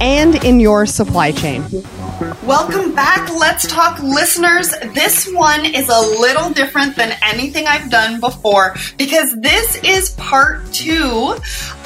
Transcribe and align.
and 0.00 0.42
in 0.44 0.60
your 0.60 0.86
supply 0.86 1.32
chain. 1.32 1.64
Welcome 2.18 2.96
back, 2.96 3.30
Let's 3.30 3.64
Talk 3.68 4.02
listeners. 4.02 4.70
This 4.92 5.32
one 5.32 5.64
is 5.64 5.88
a 5.88 6.00
little 6.00 6.50
different 6.50 6.96
than 6.96 7.16
anything 7.22 7.68
I've 7.68 7.90
done 7.90 8.18
before 8.18 8.74
because 8.96 9.40
this 9.40 9.76
is 9.84 10.10
part 10.10 10.64
two 10.72 11.36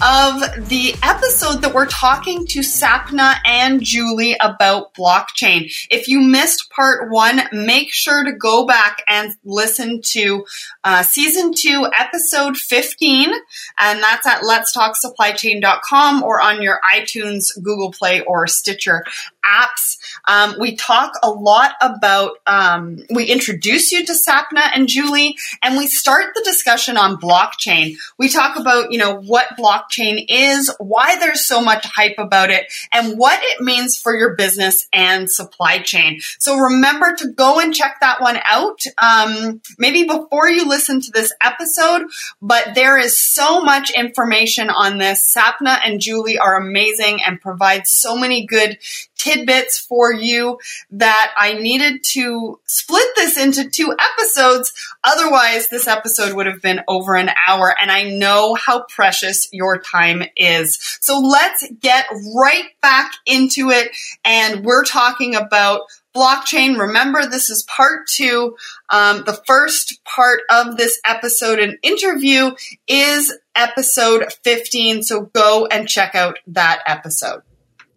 of 0.02 0.68
the 0.68 0.94
episode 1.02 1.60
that 1.60 1.74
we're 1.74 1.86
talking 1.86 2.46
to 2.46 2.60
Sapna 2.60 3.34
and 3.44 3.82
Julie 3.82 4.34
about 4.40 4.94
blockchain. 4.94 5.70
If 5.90 6.08
you 6.08 6.20
missed 6.20 6.70
part 6.70 7.10
one, 7.10 7.42
make 7.52 7.92
sure 7.92 8.24
to 8.24 8.32
go 8.32 8.64
back 8.64 9.04
and 9.06 9.34
listen 9.44 10.00
to 10.12 10.46
uh, 10.82 11.02
season 11.02 11.52
two, 11.54 11.86
episode 11.94 12.56
15, 12.56 13.32
and 13.78 14.02
that's 14.02 14.26
at 14.26 14.42
letstalksupplychain.com 14.42 16.22
or 16.22 16.40
on 16.40 16.62
your 16.62 16.80
iTunes, 16.90 17.48
Google 17.62 17.92
Play, 17.92 18.22
or 18.22 18.46
Stitcher 18.46 19.04
apps. 19.44 19.98
Um, 20.26 20.56
we 20.58 20.76
talk 20.76 21.12
a 21.22 21.30
lot 21.30 21.72
about, 21.80 22.38
um, 22.46 23.04
we 23.10 23.26
introduce 23.26 23.92
you 23.92 24.04
to 24.04 24.12
Sapna 24.12 24.70
and 24.74 24.88
Julie, 24.88 25.36
and 25.62 25.76
we 25.76 25.86
start 25.86 26.34
the 26.34 26.42
discussion 26.44 26.96
on 26.96 27.16
blockchain. 27.16 27.96
We 28.18 28.28
talk 28.28 28.58
about, 28.58 28.92
you 28.92 28.98
know, 28.98 29.16
what 29.16 29.56
blockchain 29.58 30.24
is, 30.28 30.74
why 30.78 31.18
there's 31.18 31.46
so 31.46 31.60
much 31.60 31.84
hype 31.86 32.18
about 32.18 32.50
it, 32.50 32.72
and 32.92 33.18
what 33.18 33.40
it 33.42 33.60
means 33.60 33.96
for 33.96 34.16
your 34.16 34.34
business 34.36 34.88
and 34.92 35.30
supply 35.30 35.78
chain. 35.78 36.20
So 36.38 36.56
remember 36.56 37.14
to 37.16 37.28
go 37.28 37.60
and 37.60 37.74
check 37.74 37.98
that 38.00 38.20
one 38.20 38.38
out, 38.44 38.80
um, 38.98 39.60
maybe 39.78 40.04
before 40.04 40.48
you 40.48 40.68
listen 40.68 41.00
to 41.00 41.10
this 41.10 41.32
episode, 41.42 42.02
but 42.40 42.74
there 42.74 42.98
is 42.98 43.20
so 43.20 43.60
much 43.60 43.90
information 43.90 44.70
on 44.70 44.98
this. 44.98 45.34
Sapna 45.34 45.78
and 45.84 46.00
Julie 46.00 46.38
are 46.38 46.56
amazing 46.56 47.20
and 47.26 47.40
provide 47.40 47.86
so 47.86 48.16
many 48.16 48.46
good 48.46 48.78
tidbits 49.22 49.78
for 49.78 50.12
you 50.12 50.58
that 50.90 51.32
I 51.36 51.54
needed 51.54 52.02
to 52.12 52.58
split 52.66 53.06
this 53.14 53.38
into 53.38 53.70
two 53.70 53.94
episodes. 53.98 54.72
Otherwise, 55.04 55.68
this 55.68 55.86
episode 55.86 56.34
would 56.34 56.46
have 56.46 56.60
been 56.60 56.80
over 56.88 57.14
an 57.14 57.30
hour 57.46 57.74
and 57.80 57.90
I 57.90 58.04
know 58.04 58.54
how 58.54 58.84
precious 58.84 59.48
your 59.52 59.80
time 59.80 60.22
is. 60.36 60.78
So 61.00 61.18
let's 61.20 61.64
get 61.80 62.06
right 62.34 62.68
back 62.80 63.12
into 63.26 63.70
it. 63.70 63.90
And 64.24 64.64
we're 64.64 64.84
talking 64.84 65.34
about 65.36 65.82
blockchain. 66.14 66.78
Remember, 66.78 67.26
this 67.26 67.48
is 67.48 67.62
part 67.62 68.06
two. 68.08 68.56
Um, 68.90 69.24
the 69.24 69.40
first 69.46 70.04
part 70.04 70.40
of 70.50 70.76
this 70.76 71.00
episode 71.04 71.58
and 71.58 71.78
interview 71.82 72.50
is 72.86 73.32
episode 73.54 74.32
15. 74.44 75.02
So 75.02 75.22
go 75.22 75.66
and 75.66 75.88
check 75.88 76.14
out 76.14 76.38
that 76.48 76.82
episode. 76.86 77.42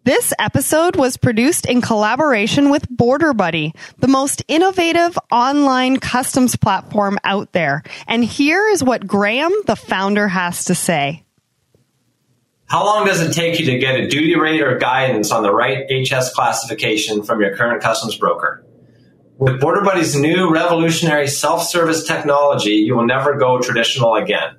This 0.06 0.32
episode 0.38 0.94
was 0.94 1.16
produced 1.16 1.66
in 1.66 1.80
collaboration 1.80 2.70
with 2.70 2.88
Border 2.88 3.34
Buddy, 3.34 3.74
the 3.98 4.06
most 4.06 4.40
innovative 4.46 5.18
online 5.32 5.96
customs 5.96 6.54
platform 6.54 7.18
out 7.24 7.50
there. 7.50 7.82
And 8.06 8.24
here 8.24 8.68
is 8.68 8.84
what 8.84 9.08
Graham, 9.08 9.50
the 9.66 9.74
founder, 9.74 10.28
has 10.28 10.66
to 10.66 10.76
say. 10.76 11.24
How 12.66 12.84
long 12.84 13.06
does 13.06 13.20
it 13.20 13.32
take 13.32 13.58
you 13.58 13.66
to 13.66 13.78
get 13.80 13.98
a 13.98 14.06
duty 14.06 14.36
rate 14.36 14.62
or 14.62 14.78
guidance 14.78 15.32
on 15.32 15.42
the 15.42 15.52
right 15.52 15.90
HS 15.90 16.32
classification 16.32 17.24
from 17.24 17.40
your 17.40 17.56
current 17.56 17.82
customs 17.82 18.14
broker? 18.16 18.64
With 19.38 19.60
Border 19.60 19.80
Buddy's 19.80 20.14
new 20.14 20.52
revolutionary 20.52 21.26
self-service 21.26 22.06
technology, 22.06 22.74
you 22.74 22.94
will 22.94 23.06
never 23.06 23.34
go 23.34 23.60
traditional 23.60 24.14
again 24.14 24.56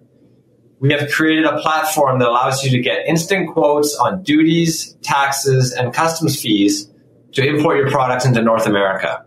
we 0.80 0.92
have 0.94 1.10
created 1.12 1.46
a 1.46 1.60
platform 1.60 2.20
that 2.20 2.28
allows 2.28 2.64
you 2.64 2.72
to 2.72 2.80
get 2.80 3.08
instant 3.08 3.52
quotes 3.52 3.96
on 3.96 4.22
duties, 4.24 4.96
taxes, 5.02 5.74
and 5.74 5.94
customs 5.94 6.40
fees 6.42 6.90
to 7.34 7.46
import 7.46 7.78
your 7.78 7.90
products 7.90 8.26
into 8.26 8.42
North 8.42 8.68
America. 8.68 9.26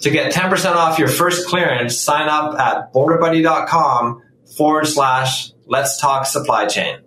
To 0.00 0.10
get 0.10 0.32
10% 0.32 0.74
off 0.74 0.98
your 0.98 1.08
first 1.08 1.48
clearance, 1.48 2.00
sign 2.00 2.28
up 2.28 2.58
at 2.58 2.92
borderbuddy.com 2.92 4.22
forward 4.56 4.86
slash 4.86 5.52
let's 5.66 6.00
talk 6.00 6.26
supply 6.26 6.66
chain. 6.66 6.98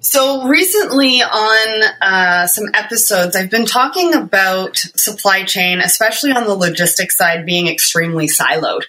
So 0.00 0.48
recently 0.48 1.22
on 1.22 1.82
uh, 2.00 2.46
some 2.48 2.66
episodes, 2.74 3.36
I've 3.36 3.50
been 3.50 3.66
talking 3.66 4.14
about 4.14 4.76
supply 4.76 5.44
chain, 5.44 5.78
especially 5.78 6.32
on 6.32 6.44
the 6.44 6.54
logistics 6.54 7.16
side, 7.16 7.46
being 7.46 7.68
extremely 7.68 8.26
siloed. 8.26 8.82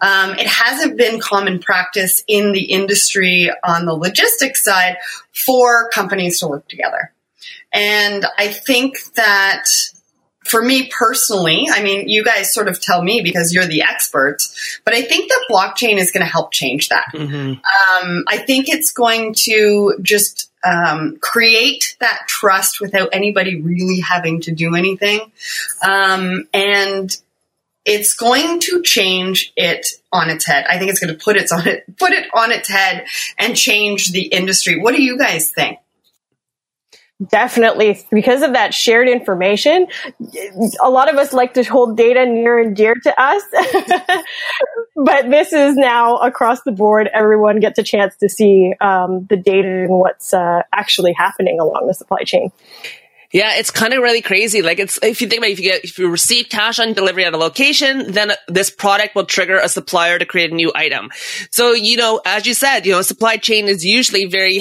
Um, 0.00 0.30
it 0.38 0.46
hasn't 0.46 0.96
been 0.96 1.20
common 1.20 1.58
practice 1.58 2.22
in 2.26 2.52
the 2.52 2.64
industry 2.64 3.50
on 3.64 3.86
the 3.86 3.94
logistics 3.94 4.64
side 4.64 4.96
for 5.32 5.88
companies 5.90 6.40
to 6.40 6.48
work 6.48 6.68
together. 6.68 7.12
And 7.72 8.24
I 8.38 8.48
think 8.48 8.96
that 9.14 9.64
for 10.48 10.62
me 10.62 10.90
personally, 10.90 11.68
I 11.70 11.82
mean, 11.82 12.08
you 12.08 12.24
guys 12.24 12.54
sort 12.54 12.68
of 12.68 12.80
tell 12.80 13.02
me 13.02 13.20
because 13.22 13.52
you're 13.52 13.66
the 13.66 13.82
experts, 13.82 14.80
but 14.84 14.94
I 14.94 15.02
think 15.02 15.28
that 15.28 15.44
blockchain 15.50 15.98
is 15.98 16.10
going 16.10 16.24
to 16.24 16.30
help 16.30 16.52
change 16.52 16.88
that. 16.88 17.06
Mm-hmm. 17.12 17.52
Um, 17.52 18.24
I 18.26 18.38
think 18.38 18.68
it's 18.68 18.90
going 18.90 19.34
to 19.40 19.98
just 20.00 20.50
um, 20.64 21.18
create 21.20 21.96
that 22.00 22.22
trust 22.26 22.80
without 22.80 23.10
anybody 23.12 23.60
really 23.60 24.00
having 24.00 24.40
to 24.42 24.52
do 24.52 24.74
anything. 24.74 25.20
Um, 25.86 26.48
and 26.54 27.14
it's 27.88 28.12
going 28.12 28.60
to 28.60 28.82
change 28.82 29.52
it 29.56 29.86
on 30.12 30.28
its 30.28 30.46
head. 30.46 30.66
I 30.68 30.78
think 30.78 30.90
it's 30.90 31.00
going 31.00 31.16
to 31.16 31.22
put 31.22 31.36
it 31.36 31.50
on 31.50 31.66
it, 31.66 31.96
put 31.96 32.12
it 32.12 32.28
on 32.34 32.52
its 32.52 32.68
head 32.68 33.06
and 33.38 33.56
change 33.56 34.12
the 34.12 34.22
industry. 34.22 34.78
What 34.78 34.94
do 34.94 35.02
you 35.02 35.18
guys 35.18 35.50
think? 35.50 35.78
Definitely, 37.30 37.98
because 38.12 38.42
of 38.42 38.52
that 38.52 38.72
shared 38.72 39.08
information, 39.08 39.88
a 40.80 40.88
lot 40.88 41.12
of 41.12 41.16
us 41.16 41.32
like 41.32 41.54
to 41.54 41.64
hold 41.64 41.96
data 41.96 42.24
near 42.26 42.60
and 42.60 42.76
dear 42.76 42.94
to 42.94 43.20
us. 43.20 43.42
but 44.94 45.28
this 45.28 45.52
is 45.52 45.74
now 45.74 46.18
across 46.18 46.62
the 46.62 46.70
board. 46.70 47.08
Everyone 47.12 47.58
gets 47.58 47.76
a 47.80 47.82
chance 47.82 48.14
to 48.18 48.28
see 48.28 48.72
um, 48.80 49.26
the 49.28 49.36
data 49.36 49.66
and 49.66 49.98
what's 49.98 50.32
uh, 50.32 50.62
actually 50.72 51.12
happening 51.12 51.58
along 51.58 51.88
the 51.88 51.94
supply 51.94 52.22
chain. 52.22 52.52
Yeah, 53.30 53.56
it's 53.56 53.70
kind 53.70 53.92
of 53.92 54.02
really 54.02 54.22
crazy. 54.22 54.62
Like 54.62 54.78
it's, 54.78 54.98
if 55.02 55.20
you 55.20 55.28
think 55.28 55.40
about 55.40 55.50
it, 55.50 55.52
if 55.52 55.60
you 55.60 55.70
get, 55.70 55.84
if 55.84 55.98
you 55.98 56.08
receive 56.08 56.48
cash 56.48 56.78
on 56.78 56.94
delivery 56.94 57.26
at 57.26 57.34
a 57.34 57.36
location, 57.36 58.12
then 58.12 58.32
this 58.48 58.70
product 58.70 59.14
will 59.14 59.26
trigger 59.26 59.58
a 59.58 59.68
supplier 59.68 60.18
to 60.18 60.24
create 60.24 60.50
a 60.50 60.54
new 60.54 60.72
item. 60.74 61.10
So, 61.50 61.72
you 61.72 61.98
know, 61.98 62.22
as 62.24 62.46
you 62.46 62.54
said, 62.54 62.86
you 62.86 62.92
know, 62.92 63.02
supply 63.02 63.36
chain 63.36 63.68
is 63.68 63.84
usually 63.84 64.24
very 64.24 64.58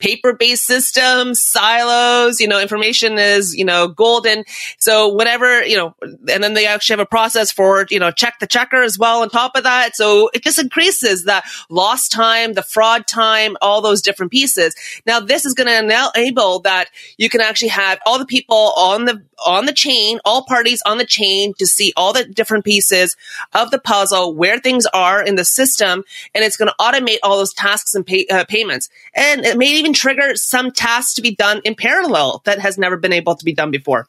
heavy 0.00 0.16
paper-based 0.16 0.64
systems, 0.64 1.42
silos, 1.42 2.40
you 2.40 2.48
know, 2.48 2.60
information 2.60 3.18
is, 3.18 3.54
you 3.54 3.64
know, 3.64 3.88
golden. 3.88 4.44
So 4.78 5.08
whatever, 5.08 5.64
you 5.64 5.76
know, 5.76 5.94
and 6.02 6.42
then 6.42 6.54
they 6.54 6.66
actually 6.66 6.94
have 6.94 7.00
a 7.00 7.06
process 7.06 7.52
for, 7.52 7.86
you 7.90 7.98
know, 7.98 8.10
check 8.10 8.38
the 8.40 8.46
checker 8.46 8.82
as 8.82 8.98
well 8.98 9.22
on 9.22 9.30
top 9.30 9.56
of 9.56 9.64
that. 9.64 9.96
So 9.96 10.30
it 10.32 10.42
just 10.42 10.58
increases 10.58 11.24
that 11.24 11.44
lost 11.68 12.12
time, 12.12 12.54
the 12.54 12.62
fraud 12.62 13.06
time, 13.06 13.56
all 13.60 13.80
those 13.80 14.02
different 14.02 14.32
pieces. 14.32 14.74
Now 15.06 15.20
this 15.20 15.44
is 15.44 15.54
going 15.54 15.68
to 15.68 16.10
enable 16.14 16.60
that 16.60 16.86
you 17.16 17.28
can 17.28 17.40
actually 17.40 17.68
have 17.68 17.98
all 18.06 18.18
the 18.18 18.26
people 18.26 18.72
on 18.76 19.04
the, 19.04 19.22
on 19.44 19.66
the 19.66 19.72
chain, 19.72 20.18
all 20.24 20.44
parties 20.44 20.82
on 20.86 20.98
the 20.98 21.04
chain 21.04 21.54
to 21.58 21.66
see 21.66 21.92
all 21.96 22.12
the 22.12 22.24
different 22.24 22.64
pieces 22.64 23.16
of 23.52 23.70
the 23.70 23.78
puzzle, 23.78 24.34
where 24.34 24.58
things 24.58 24.86
are 24.86 25.22
in 25.22 25.34
the 25.34 25.44
system, 25.44 26.04
and 26.34 26.44
it's 26.44 26.56
going 26.56 26.68
to 26.68 26.74
automate 26.80 27.18
all 27.22 27.36
those 27.36 27.54
tasks 27.54 27.94
and 27.94 28.06
pay, 28.06 28.26
uh, 28.26 28.44
payments. 28.44 28.88
And 29.14 29.44
it 29.44 29.58
may 29.58 29.72
even 29.72 29.92
trigger 29.92 30.36
some 30.36 30.70
tasks 30.70 31.14
to 31.14 31.22
be 31.22 31.34
done 31.34 31.60
in 31.64 31.74
parallel 31.74 32.42
that 32.44 32.60
has 32.60 32.78
never 32.78 32.96
been 32.96 33.12
able 33.12 33.34
to 33.34 33.44
be 33.44 33.52
done 33.52 33.70
before. 33.70 34.08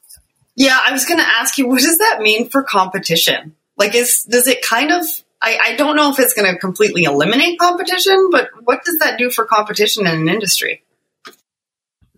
Yeah, 0.56 0.80
I 0.84 0.92
was 0.92 1.06
going 1.06 1.20
to 1.20 1.28
ask 1.28 1.58
you, 1.58 1.68
what 1.68 1.82
does 1.82 2.00
that 2.00 2.20
mean 2.22 2.50
for 2.50 2.64
competition? 2.64 3.56
Like, 3.78 3.94
is 3.94 4.24
does 4.24 4.48
it 4.48 4.64
kind 4.64 4.92
of? 4.92 5.06
I, 5.40 5.60
I 5.62 5.76
don't 5.76 5.96
know 5.96 6.10
if 6.12 6.20
it's 6.20 6.34
going 6.34 6.52
to 6.52 6.60
completely 6.60 7.04
eliminate 7.04 7.60
competition, 7.60 8.30
but 8.32 8.50
what 8.64 8.84
does 8.84 8.98
that 9.00 9.20
do 9.20 9.30
for 9.30 9.46
competition 9.46 10.08
in 10.08 10.16
an 10.16 10.30
industry? 10.30 10.82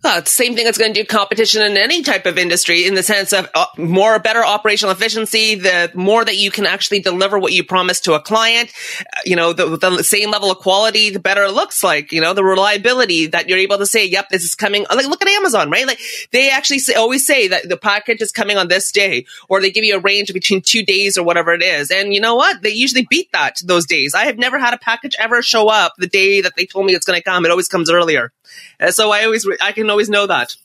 Uh, 0.02 0.20
the 0.20 0.30
same 0.30 0.54
thing 0.54 0.64
that's 0.64 0.78
going 0.78 0.94
to 0.94 0.98
do 0.98 1.06
competition 1.06 1.60
in 1.60 1.76
any 1.76 2.02
type 2.02 2.24
of 2.24 2.38
industry 2.38 2.86
in 2.86 2.94
the 2.94 3.02
sense 3.02 3.34
of 3.34 3.46
uh, 3.54 3.66
more 3.76 4.18
better 4.18 4.42
operational 4.42 4.92
efficiency, 4.92 5.56
the 5.56 5.90
more 5.94 6.24
that 6.24 6.38
you 6.38 6.50
can 6.50 6.64
actually 6.64 7.00
deliver 7.00 7.38
what 7.38 7.52
you 7.52 7.62
promise 7.62 8.00
to 8.00 8.14
a 8.14 8.20
client, 8.20 8.72
uh, 9.00 9.20
you 9.26 9.36
know, 9.36 9.52
the, 9.52 9.76
the, 9.76 10.02
same 10.02 10.30
level 10.30 10.50
of 10.50 10.56
quality, 10.58 11.10
the 11.10 11.20
better 11.20 11.44
it 11.44 11.52
looks 11.52 11.84
like, 11.84 12.12
you 12.12 12.20
know, 12.20 12.32
the 12.32 12.42
reliability 12.42 13.26
that 13.26 13.46
you're 13.46 13.58
able 13.58 13.76
to 13.76 13.84
say, 13.84 14.06
yep, 14.06 14.30
this 14.30 14.42
is 14.42 14.54
coming. 14.54 14.86
Like, 14.88 15.06
look 15.06 15.20
at 15.20 15.28
Amazon, 15.28 15.68
right? 15.68 15.86
Like, 15.86 16.00
they 16.32 16.50
actually 16.50 16.78
say, 16.78 16.94
always 16.94 17.26
say 17.26 17.48
that 17.48 17.68
the 17.68 17.76
package 17.76 18.22
is 18.22 18.32
coming 18.32 18.56
on 18.56 18.68
this 18.68 18.90
day, 18.90 19.26
or 19.50 19.60
they 19.60 19.70
give 19.70 19.84
you 19.84 19.96
a 19.96 20.00
range 20.00 20.32
between 20.32 20.62
two 20.62 20.82
days 20.82 21.18
or 21.18 21.24
whatever 21.24 21.52
it 21.52 21.62
is. 21.62 21.90
And 21.90 22.14
you 22.14 22.22
know 22.22 22.36
what? 22.36 22.62
They 22.62 22.70
usually 22.70 23.06
beat 23.10 23.30
that 23.32 23.60
those 23.62 23.84
days. 23.84 24.14
I 24.14 24.24
have 24.24 24.38
never 24.38 24.58
had 24.58 24.72
a 24.72 24.78
package 24.78 25.14
ever 25.18 25.42
show 25.42 25.68
up 25.68 25.92
the 25.98 26.06
day 26.06 26.40
that 26.40 26.54
they 26.56 26.64
told 26.64 26.86
me 26.86 26.94
it's 26.94 27.04
going 27.04 27.18
to 27.18 27.22
come. 27.22 27.44
It 27.44 27.50
always 27.50 27.68
comes 27.68 27.90
earlier. 27.90 28.32
And 28.78 28.94
so 28.94 29.10
I 29.10 29.24
always, 29.24 29.46
I 29.60 29.72
can 29.72 29.90
always 29.90 30.08
know 30.08 30.26
that. 30.26 30.56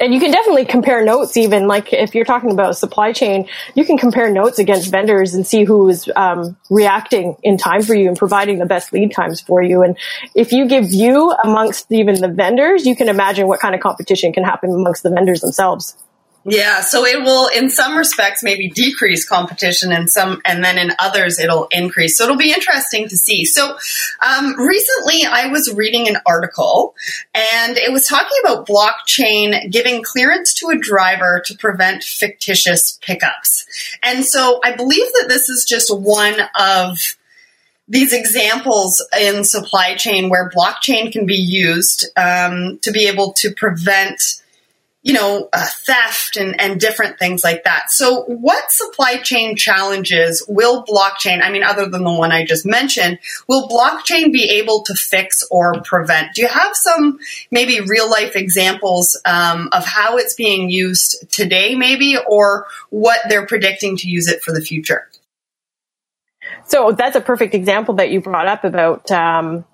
And 0.00 0.12
you 0.12 0.18
can 0.18 0.32
definitely 0.32 0.64
compare 0.64 1.04
notes, 1.04 1.36
even 1.36 1.68
like 1.68 1.92
if 1.92 2.16
you're 2.16 2.24
talking 2.24 2.50
about 2.50 2.76
supply 2.76 3.12
chain, 3.12 3.48
you 3.76 3.84
can 3.84 3.96
compare 3.96 4.28
notes 4.28 4.58
against 4.58 4.90
vendors 4.90 5.34
and 5.34 5.46
see 5.46 5.62
who 5.62 5.88
is 5.88 6.10
um, 6.16 6.56
reacting 6.68 7.36
in 7.44 7.58
time 7.58 7.82
for 7.82 7.94
you 7.94 8.08
and 8.08 8.18
providing 8.18 8.58
the 8.58 8.66
best 8.66 8.92
lead 8.92 9.12
times 9.12 9.40
for 9.40 9.62
you. 9.62 9.82
And 9.82 9.96
if 10.34 10.50
you 10.50 10.66
give 10.66 10.88
view 10.88 11.32
amongst 11.44 11.92
even 11.92 12.20
the 12.20 12.28
vendors, 12.28 12.86
you 12.86 12.96
can 12.96 13.08
imagine 13.08 13.46
what 13.46 13.60
kind 13.60 13.74
of 13.74 13.80
competition 13.80 14.32
can 14.32 14.42
happen 14.42 14.70
amongst 14.70 15.04
the 15.04 15.10
vendors 15.10 15.40
themselves. 15.40 15.96
Yeah, 16.46 16.82
so 16.82 17.06
it 17.06 17.22
will, 17.22 17.48
in 17.48 17.70
some 17.70 17.96
respects, 17.96 18.42
maybe 18.42 18.68
decrease 18.68 19.26
competition, 19.26 19.92
and 19.92 20.10
some, 20.10 20.42
and 20.44 20.62
then 20.62 20.76
in 20.76 20.92
others, 20.98 21.38
it'll 21.38 21.68
increase. 21.70 22.18
So 22.18 22.24
it'll 22.24 22.36
be 22.36 22.52
interesting 22.52 23.08
to 23.08 23.16
see. 23.16 23.46
So 23.46 23.78
um, 24.20 24.54
recently, 24.60 25.24
I 25.24 25.46
was 25.46 25.72
reading 25.74 26.06
an 26.06 26.18
article, 26.26 26.94
and 27.34 27.78
it 27.78 27.90
was 27.92 28.06
talking 28.06 28.36
about 28.42 28.66
blockchain 28.66 29.70
giving 29.70 30.02
clearance 30.02 30.52
to 30.54 30.68
a 30.68 30.78
driver 30.78 31.42
to 31.46 31.56
prevent 31.56 32.04
fictitious 32.04 32.98
pickups. 33.00 33.64
And 34.02 34.22
so 34.22 34.60
I 34.62 34.76
believe 34.76 35.12
that 35.14 35.26
this 35.28 35.48
is 35.48 35.64
just 35.64 35.96
one 35.96 36.36
of 36.58 37.16
these 37.88 38.12
examples 38.12 39.02
in 39.18 39.44
supply 39.44 39.94
chain 39.94 40.28
where 40.28 40.50
blockchain 40.50 41.10
can 41.10 41.24
be 41.24 41.36
used 41.36 42.06
um, 42.16 42.78
to 42.82 42.92
be 42.92 43.08
able 43.08 43.32
to 43.34 43.50
prevent 43.50 44.42
you 45.04 45.12
know, 45.12 45.50
uh, 45.52 45.66
theft 45.80 46.36
and, 46.36 46.58
and 46.58 46.80
different 46.80 47.18
things 47.18 47.44
like 47.44 47.64
that. 47.64 47.90
So 47.90 48.22
what 48.22 48.72
supply 48.72 49.18
chain 49.18 49.54
challenges 49.54 50.42
will 50.48 50.82
blockchain, 50.82 51.42
I 51.42 51.50
mean, 51.50 51.62
other 51.62 51.86
than 51.90 52.04
the 52.04 52.12
one 52.12 52.32
I 52.32 52.46
just 52.46 52.64
mentioned, 52.64 53.18
will 53.46 53.68
blockchain 53.68 54.32
be 54.32 54.44
able 54.58 54.82
to 54.84 54.94
fix 54.94 55.46
or 55.50 55.82
prevent? 55.82 56.34
Do 56.34 56.40
you 56.40 56.48
have 56.48 56.74
some 56.74 57.18
maybe 57.50 57.80
real 57.80 58.10
life 58.10 58.34
examples 58.34 59.20
um, 59.26 59.68
of 59.72 59.84
how 59.84 60.16
it's 60.16 60.34
being 60.34 60.70
used 60.70 61.30
today, 61.30 61.74
maybe, 61.74 62.16
or 62.26 62.66
what 62.88 63.20
they're 63.28 63.46
predicting 63.46 63.98
to 63.98 64.08
use 64.08 64.26
it 64.26 64.42
for 64.42 64.52
the 64.52 64.62
future? 64.62 65.10
So 66.64 66.92
that's 66.92 67.14
a 67.14 67.20
perfect 67.20 67.54
example 67.54 67.96
that 67.96 68.10
you 68.10 68.22
brought 68.22 68.46
up 68.46 68.64
about 68.64 69.10
um, 69.10 69.66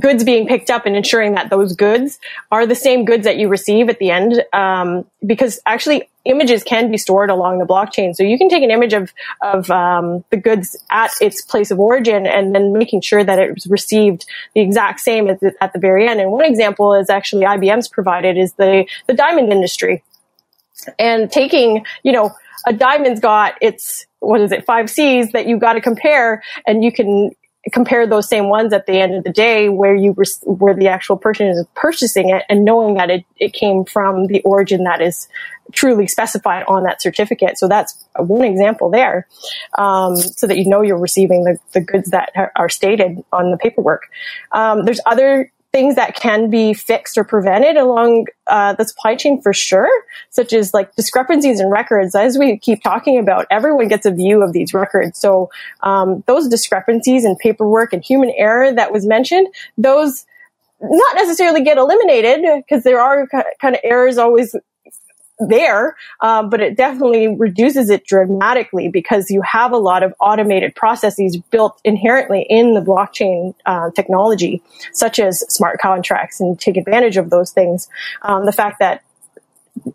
goods 0.00 0.24
being 0.24 0.46
picked 0.46 0.70
up 0.70 0.84
and 0.86 0.96
ensuring 0.96 1.34
that 1.34 1.48
those 1.48 1.74
goods 1.74 2.18
are 2.50 2.66
the 2.66 2.74
same 2.74 3.04
goods 3.04 3.24
that 3.24 3.36
you 3.36 3.48
receive 3.48 3.88
at 3.88 3.98
the 3.98 4.10
end. 4.10 4.42
Um, 4.52 5.04
because 5.24 5.60
actually 5.64 6.08
images 6.24 6.64
can 6.64 6.90
be 6.90 6.98
stored 6.98 7.30
along 7.30 7.58
the 7.58 7.64
blockchain. 7.64 8.14
So 8.14 8.24
you 8.24 8.36
can 8.36 8.48
take 8.48 8.64
an 8.64 8.70
image 8.70 8.92
of, 8.92 9.12
of, 9.42 9.70
um, 9.70 10.24
the 10.30 10.36
goods 10.36 10.76
at 10.90 11.12
its 11.20 11.42
place 11.42 11.70
of 11.70 11.78
origin 11.78 12.26
and 12.26 12.54
then 12.54 12.72
making 12.72 13.02
sure 13.02 13.22
that 13.22 13.38
it 13.38 13.54
was 13.54 13.66
received 13.68 14.26
the 14.54 14.60
exact 14.60 15.00
same 15.00 15.28
at 15.28 15.38
the, 15.38 15.54
at 15.60 15.72
the 15.72 15.78
very 15.78 16.08
end. 16.08 16.20
And 16.20 16.32
one 16.32 16.44
example 16.44 16.94
is 16.94 17.08
actually 17.08 17.44
IBM's 17.44 17.88
provided 17.88 18.36
is 18.36 18.52
the, 18.54 18.86
the 19.06 19.14
diamond 19.14 19.52
industry 19.52 20.02
and 20.98 21.30
taking, 21.30 21.84
you 22.02 22.12
know, 22.12 22.34
a 22.66 22.72
diamond's 22.72 23.20
got 23.20 23.54
its 23.60 24.06
what 24.18 24.40
is 24.40 24.52
it 24.52 24.64
five 24.66 24.90
C's 24.90 25.32
that 25.32 25.46
you 25.46 25.58
got 25.58 25.74
to 25.74 25.80
compare, 25.80 26.42
and 26.66 26.82
you 26.82 26.92
can 26.92 27.30
compare 27.72 28.06
those 28.06 28.28
same 28.28 28.48
ones 28.48 28.72
at 28.72 28.86
the 28.86 28.92
end 28.92 29.14
of 29.14 29.24
the 29.24 29.32
day 29.32 29.68
where 29.68 29.94
you 29.94 30.12
were, 30.12 30.24
where 30.42 30.74
the 30.74 30.88
actual 30.88 31.16
person 31.16 31.48
is 31.48 31.64
purchasing 31.74 32.30
it 32.30 32.44
and 32.48 32.64
knowing 32.64 32.94
that 32.94 33.10
it, 33.10 33.24
it 33.38 33.52
came 33.52 33.84
from 33.84 34.26
the 34.26 34.40
origin 34.42 34.84
that 34.84 35.00
is 35.02 35.28
truly 35.72 36.06
specified 36.06 36.64
on 36.68 36.84
that 36.84 37.02
certificate. 37.02 37.58
So 37.58 37.66
that's 37.66 38.06
one 38.16 38.44
example 38.44 38.90
there. 38.90 39.26
Um, 39.76 40.16
so 40.16 40.46
that 40.46 40.56
you 40.56 40.68
know 40.68 40.82
you're 40.82 40.98
receiving 40.98 41.44
the, 41.44 41.58
the 41.72 41.80
goods 41.80 42.10
that 42.10 42.30
are 42.54 42.68
stated 42.68 43.24
on 43.32 43.50
the 43.50 43.56
paperwork. 43.56 44.08
Um, 44.52 44.84
there's 44.84 45.00
other 45.04 45.50
things 45.76 45.96
that 45.96 46.14
can 46.16 46.48
be 46.48 46.72
fixed 46.72 47.18
or 47.18 47.24
prevented 47.24 47.76
along 47.76 48.24
uh, 48.46 48.72
the 48.72 48.84
supply 48.86 49.14
chain 49.14 49.42
for 49.42 49.52
sure, 49.52 49.90
such 50.30 50.54
as 50.54 50.72
like 50.72 50.96
discrepancies 50.96 51.60
in 51.60 51.68
records. 51.68 52.14
As 52.14 52.38
we 52.38 52.56
keep 52.56 52.82
talking 52.82 53.18
about, 53.18 53.46
everyone 53.50 53.86
gets 53.86 54.06
a 54.06 54.10
view 54.10 54.42
of 54.42 54.54
these 54.54 54.72
records. 54.72 55.18
So 55.18 55.50
um, 55.82 56.24
those 56.26 56.48
discrepancies 56.48 57.26
in 57.26 57.36
paperwork 57.36 57.92
and 57.92 58.02
human 58.02 58.32
error 58.38 58.72
that 58.72 58.90
was 58.90 59.04
mentioned, 59.04 59.48
those 59.76 60.24
not 60.80 61.14
necessarily 61.14 61.62
get 61.62 61.76
eliminated 61.76 62.40
because 62.56 62.82
there 62.82 62.98
are 62.98 63.26
kind 63.60 63.74
of 63.74 63.80
errors 63.84 64.16
always 64.16 64.56
there, 65.38 65.96
uh, 66.20 66.42
but 66.42 66.60
it 66.60 66.76
definitely 66.76 67.28
reduces 67.28 67.90
it 67.90 68.04
dramatically 68.04 68.88
because 68.88 69.30
you 69.30 69.42
have 69.42 69.72
a 69.72 69.76
lot 69.76 70.02
of 70.02 70.14
automated 70.20 70.74
processes 70.74 71.36
built 71.36 71.80
inherently 71.84 72.46
in 72.48 72.74
the 72.74 72.80
blockchain 72.80 73.54
uh, 73.66 73.90
technology, 73.90 74.62
such 74.92 75.18
as 75.18 75.40
smart 75.52 75.78
contracts, 75.80 76.40
and 76.40 76.58
take 76.58 76.76
advantage 76.76 77.16
of 77.16 77.30
those 77.30 77.50
things. 77.52 77.88
Um, 78.22 78.46
the 78.46 78.52
fact 78.52 78.78
that 78.80 79.02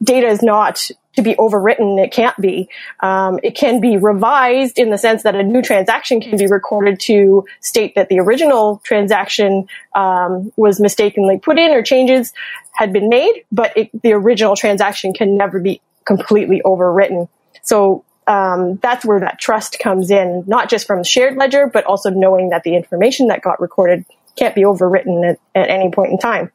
data 0.03 0.27
is 0.27 0.43
not 0.43 0.89
to 1.15 1.21
be 1.21 1.35
overwritten. 1.35 2.03
It 2.03 2.11
can't 2.11 2.37
be. 2.37 2.69
Um, 3.01 3.39
it 3.43 3.55
can 3.55 3.81
be 3.81 3.97
revised 3.97 4.77
in 4.77 4.89
the 4.89 4.97
sense 4.97 5.23
that 5.23 5.35
a 5.35 5.43
new 5.43 5.61
transaction 5.61 6.21
can 6.21 6.37
be 6.37 6.47
recorded 6.47 6.99
to 7.01 7.45
state 7.59 7.95
that 7.95 8.09
the 8.09 8.19
original 8.19 8.81
transaction 8.83 9.67
um, 9.95 10.51
was 10.55 10.79
mistakenly 10.79 11.37
put 11.37 11.59
in 11.59 11.71
or 11.71 11.81
changes 11.81 12.33
had 12.73 12.93
been 12.93 13.09
made, 13.09 13.43
but 13.51 13.75
it, 13.75 13.89
the 14.01 14.13
original 14.13 14.55
transaction 14.55 15.13
can 15.13 15.37
never 15.37 15.59
be 15.59 15.81
completely 16.05 16.61
overwritten. 16.65 17.27
So 17.61 18.05
um, 18.27 18.77
that's 18.77 19.05
where 19.05 19.19
that 19.19 19.39
trust 19.39 19.79
comes 19.79 20.09
in, 20.09 20.45
not 20.47 20.69
just 20.69 20.87
from 20.87 20.99
the 20.99 21.05
shared 21.05 21.35
ledger, 21.37 21.67
but 21.67 21.83
also 21.85 22.09
knowing 22.09 22.49
that 22.49 22.63
the 22.63 22.75
information 22.75 23.27
that 23.27 23.41
got 23.41 23.59
recorded 23.59 24.05
can't 24.37 24.55
be 24.55 24.61
overwritten 24.61 25.29
at, 25.29 25.39
at 25.53 25.69
any 25.69 25.91
point 25.91 26.11
in 26.11 26.17
time. 26.17 26.51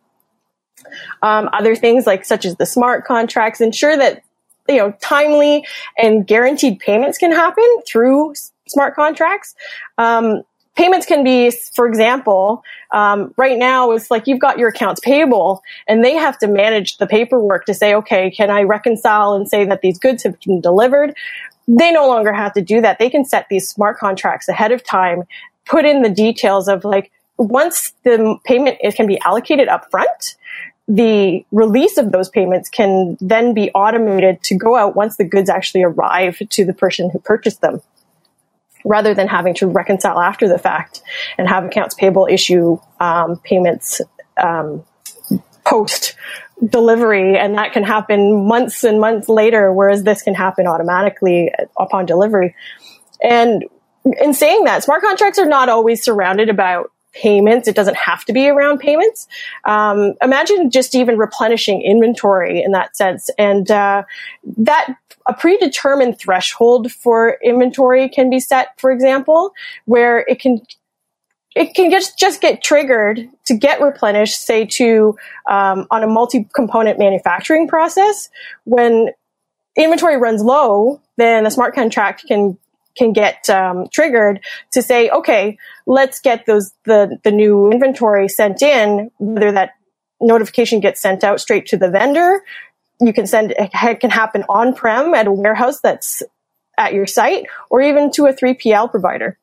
Um, 1.23 1.49
other 1.53 1.75
things 1.75 2.07
like 2.07 2.25
such 2.25 2.45
as 2.45 2.57
the 2.57 2.67
smart 2.67 3.05
contracts 3.05 3.61
ensure 3.61 3.97
that 3.97 4.23
you 4.69 4.77
know 4.77 4.93
timely 5.01 5.65
and 5.99 6.27
guaranteed 6.27 6.79
payments 6.79 7.19
can 7.19 7.33
happen 7.33 7.65
through 7.87 8.35
smart 8.69 8.95
contracts. 8.95 9.55
Um, 9.99 10.43
payments 10.77 11.07
can 11.07 11.25
be, 11.25 11.51
for 11.51 11.87
example, 11.87 12.63
um, 12.93 13.33
right 13.37 13.59
now 13.59 13.93
it's 13.93 14.11
like 14.11 14.27
you've 14.27 14.39
got 14.41 14.59
your 14.59 14.69
accounts 14.69 15.01
payable 15.01 15.63
and 15.89 16.05
they 16.05 16.15
have 16.15 16.39
to 16.39 16.47
manage 16.47 16.99
the 16.99 17.07
paperwork 17.07 17.65
to 17.65 17.75
say, 17.75 17.95
okay, 17.95 18.31
can 18.31 18.51
I 18.51 18.63
reconcile 18.63 19.33
and 19.33 19.49
say 19.49 19.65
that 19.65 19.81
these 19.81 19.99
goods 19.99 20.23
have 20.23 20.39
been 20.41 20.61
delivered? 20.61 21.17
They 21.67 21.91
no 21.93 22.07
longer 22.07 22.33
have 22.33 22.53
to 22.53 22.63
do 22.63 22.81
that. 22.83 22.99
They 22.99 23.11
can 23.11 23.25
set 23.25 23.49
these 23.49 23.69
smart 23.69 23.99
contracts 23.99 24.49
ahead 24.49 24.71
of 24.71 24.85
time, 24.85 25.25
put 25.65 25.85
in 25.85 26.03
the 26.03 26.11
details 26.11 26.69
of 26.69 26.85
like, 26.85 27.11
once 27.39 27.93
the 28.05 28.37
payment 28.45 28.79
can 28.95 29.07
be 29.07 29.19
allocated 29.21 29.69
up 29.69 29.91
front, 29.91 30.37
the 30.89 31.45
release 31.51 31.99
of 31.99 32.13
those 32.13 32.29
payments 32.29 32.69
can 32.69 33.17
then 33.21 33.55
be 33.55 33.71
automated 33.71 34.43
to 34.45 34.57
go 34.57 34.77
out 34.77 34.95
once 34.95 35.17
the 35.17 35.25
goods 35.25 35.51
actually 35.51 35.83
arrive 35.83 36.41
to 36.51 36.65
the 36.65 36.73
person 36.73 37.11
who 37.11 37.19
purchased 37.19 37.61
them 37.61 37.81
rather 38.85 39.13
than 39.15 39.27
having 39.27 39.53
to 39.55 39.67
reconcile 39.67 40.21
after 40.21 40.49
the 40.49 40.59
fact 40.59 41.03
and 41.37 41.49
have 41.49 41.65
accounts 41.65 41.95
payable 41.95 42.29
issue 42.31 42.79
um, 43.01 43.37
payments 43.39 44.01
um, 44.41 44.85
post 45.65 46.15
delivery. 46.65 47.37
And 47.37 47.59
that 47.59 47.73
can 47.73 47.83
happen 47.83 48.47
months 48.47 48.85
and 48.85 49.01
months 49.01 49.29
later 49.29 49.73
whereas 49.73 50.05
this 50.05 50.23
can 50.23 50.35
happen 50.35 50.69
automatically 50.69 51.53
upon 51.77 52.07
delivery. 52.07 52.55
And 53.21 53.65
in 54.21 54.35
saying 54.35 54.65
that 54.65 54.85
smart 54.85 55.03
contracts 55.03 55.41
are 55.41 55.47
not 55.47 55.69
always 55.69 56.05
surrounded 56.05 56.49
about 56.49 56.93
payments. 57.21 57.67
It 57.67 57.75
doesn't 57.75 57.97
have 57.97 58.25
to 58.27 58.33
be 58.33 58.49
around 58.49 58.79
payments. 58.79 59.27
Um, 59.65 60.15
imagine 60.23 60.71
just 60.71 60.95
even 60.95 61.19
replenishing 61.19 61.83
inventory 61.83 62.63
in 62.63 62.73
that 62.73 62.97
sense. 62.97 63.31
And 63.39 63.71
uh, 63.71 64.03
that 64.59 64.95
a 65.27 65.35
predetermined 65.35 66.19
threshold 66.19 66.93
for 66.93 67.39
inventory 67.43 68.09
can 68.09 68.31
be 68.31 68.39
set, 68.39 68.79
for 68.79 68.91
example, 68.91 69.53
where 69.87 70.25
it 70.29 70.41
can 70.41 70.61
it 71.57 71.75
can 71.75 71.91
just 71.91 72.19
just 72.19 72.43
get 72.43 72.63
triggered 72.63 73.29
to 73.47 73.57
get 73.57 73.81
replenished, 73.81 74.45
say 74.45 74.67
to 74.67 75.17
um, 75.51 75.87
on 75.91 76.03
a 76.03 76.07
multi-component 76.07 76.99
manufacturing 76.99 77.67
process. 77.67 78.29
When 78.65 79.09
inventory 79.75 80.19
runs 80.19 80.43
low, 80.43 81.01
then 81.17 81.47
a 81.47 81.51
smart 81.51 81.75
contract 81.75 82.25
can 82.29 82.59
can 82.97 83.13
get 83.13 83.49
um, 83.49 83.87
triggered 83.93 84.41
to 84.73 84.83
say, 84.83 85.11
okay, 85.11 85.59
let's 85.87 86.21
get 86.21 86.47
those 86.47 86.73
the 86.85 87.19
the 87.25 87.31
new 87.31 87.71
inventory 87.71 88.29
sent 88.29 88.63
in, 88.63 89.11
whether 89.19 89.53
that 89.53 89.73
notification 90.21 90.81
gets 90.81 91.01
sent 91.01 91.25
out 91.25 91.41
straight 91.41 91.67
to 91.67 91.77
the 91.77 91.91
vendor. 91.91 92.43
You 93.01 93.13
can 93.13 93.27
send 93.27 93.55
it 93.57 94.01
can 94.01 94.11
happen 94.11 94.45
on 94.49 94.75
prem 94.75 95.15
at 95.15 95.27
a 95.27 95.33
warehouse 95.33 95.81
that's 95.81 96.23
at 96.79 96.93
your 96.93 97.07
site, 97.07 97.47
or 97.71 97.81
even 97.81 98.11
to 98.13 98.27
a 98.27 98.33
3PL 98.33 98.91
provider. 98.91 99.39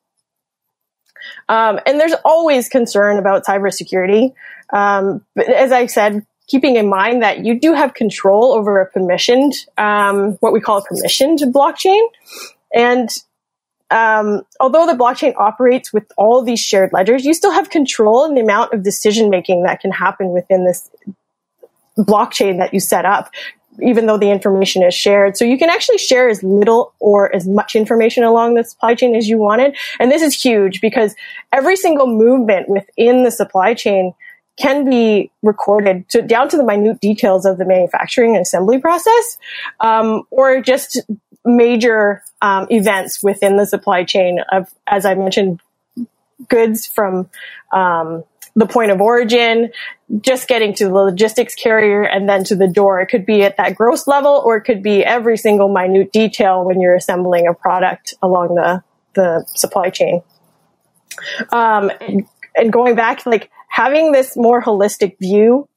Um, 1.48 1.80
and 1.86 1.98
there's 1.98 2.14
always 2.24 2.68
concern 2.68 3.18
about 3.18 3.44
cybersecurity. 3.44 4.34
Um, 4.72 5.24
but 5.34 5.48
as 5.48 5.72
I 5.72 5.86
said, 5.86 6.26
keeping 6.46 6.76
in 6.76 6.88
mind 6.88 7.22
that 7.22 7.44
you 7.44 7.58
do 7.58 7.74
have 7.74 7.94
control 7.94 8.52
over 8.52 8.80
a 8.80 8.90
permissioned, 8.90 9.52
um, 9.78 10.32
what 10.40 10.52
we 10.52 10.60
call 10.60 10.78
a 10.78 10.82
permissioned 10.82 11.38
blockchain. 11.52 12.06
And 12.74 13.08
um, 13.90 14.42
although 14.60 14.86
the 14.86 14.94
blockchain 14.94 15.34
operates 15.36 15.92
with 15.92 16.04
all 16.16 16.42
these 16.42 16.60
shared 16.60 16.92
ledgers, 16.92 17.24
you 17.24 17.34
still 17.34 17.52
have 17.52 17.70
control 17.70 18.24
in 18.24 18.34
the 18.34 18.40
amount 18.40 18.72
of 18.72 18.82
decision 18.82 19.30
making 19.30 19.64
that 19.64 19.80
can 19.80 19.90
happen 19.90 20.30
within 20.30 20.64
this 20.64 20.90
blockchain 21.98 22.58
that 22.58 22.74
you 22.74 22.80
set 22.80 23.04
up, 23.04 23.30
even 23.80 24.06
though 24.06 24.18
the 24.18 24.30
information 24.30 24.82
is 24.82 24.94
shared. 24.94 25.36
So 25.36 25.44
you 25.44 25.58
can 25.58 25.70
actually 25.70 25.98
share 25.98 26.28
as 26.28 26.42
little 26.42 26.92
or 26.98 27.34
as 27.34 27.46
much 27.46 27.76
information 27.76 28.24
along 28.24 28.54
the 28.54 28.64
supply 28.64 28.94
chain 28.94 29.14
as 29.14 29.28
you 29.28 29.38
wanted. 29.38 29.76
And 30.00 30.10
this 30.10 30.22
is 30.22 30.40
huge 30.40 30.80
because 30.80 31.14
every 31.52 31.76
single 31.76 32.06
movement 32.06 32.68
within 32.68 33.22
the 33.22 33.30
supply 33.30 33.74
chain 33.74 34.14
can 34.56 34.88
be 34.88 35.32
recorded 35.42 36.08
to, 36.08 36.22
down 36.22 36.48
to 36.48 36.56
the 36.56 36.64
minute 36.64 37.00
details 37.00 37.44
of 37.44 37.58
the 37.58 37.64
manufacturing 37.64 38.36
and 38.36 38.42
assembly 38.42 38.78
process, 38.78 39.38
um, 39.80 40.22
or 40.30 40.60
just 40.60 41.00
major 41.44 42.22
um, 42.40 42.66
events 42.70 43.22
within 43.22 43.56
the 43.56 43.66
supply 43.66 44.04
chain 44.04 44.40
of, 44.50 44.72
as 44.86 45.04
I 45.04 45.14
mentioned, 45.14 45.60
goods 46.48 46.86
from 46.86 47.28
um, 47.72 48.24
the 48.56 48.66
point 48.66 48.90
of 48.90 49.00
origin, 49.00 49.70
just 50.20 50.46
getting 50.48 50.74
to 50.74 50.84
the 50.84 50.92
logistics 50.92 51.54
carrier 51.54 52.02
and 52.02 52.28
then 52.28 52.44
to 52.44 52.56
the 52.56 52.68
door. 52.68 53.00
It 53.00 53.06
could 53.06 53.26
be 53.26 53.42
at 53.42 53.56
that 53.56 53.74
gross 53.74 54.06
level, 54.06 54.42
or 54.44 54.56
it 54.56 54.62
could 54.62 54.82
be 54.82 55.04
every 55.04 55.36
single 55.36 55.68
minute 55.68 56.12
detail 56.12 56.64
when 56.64 56.80
you're 56.80 56.94
assembling 56.94 57.46
a 57.46 57.54
product 57.54 58.14
along 58.22 58.54
the 58.54 58.82
the 59.14 59.44
supply 59.54 59.90
chain. 59.90 60.22
Um, 61.50 61.90
and, 62.00 62.26
and 62.56 62.72
going 62.72 62.96
back, 62.96 63.24
like 63.26 63.50
having 63.68 64.12
this 64.12 64.36
more 64.36 64.62
holistic 64.62 65.18
view 65.18 65.68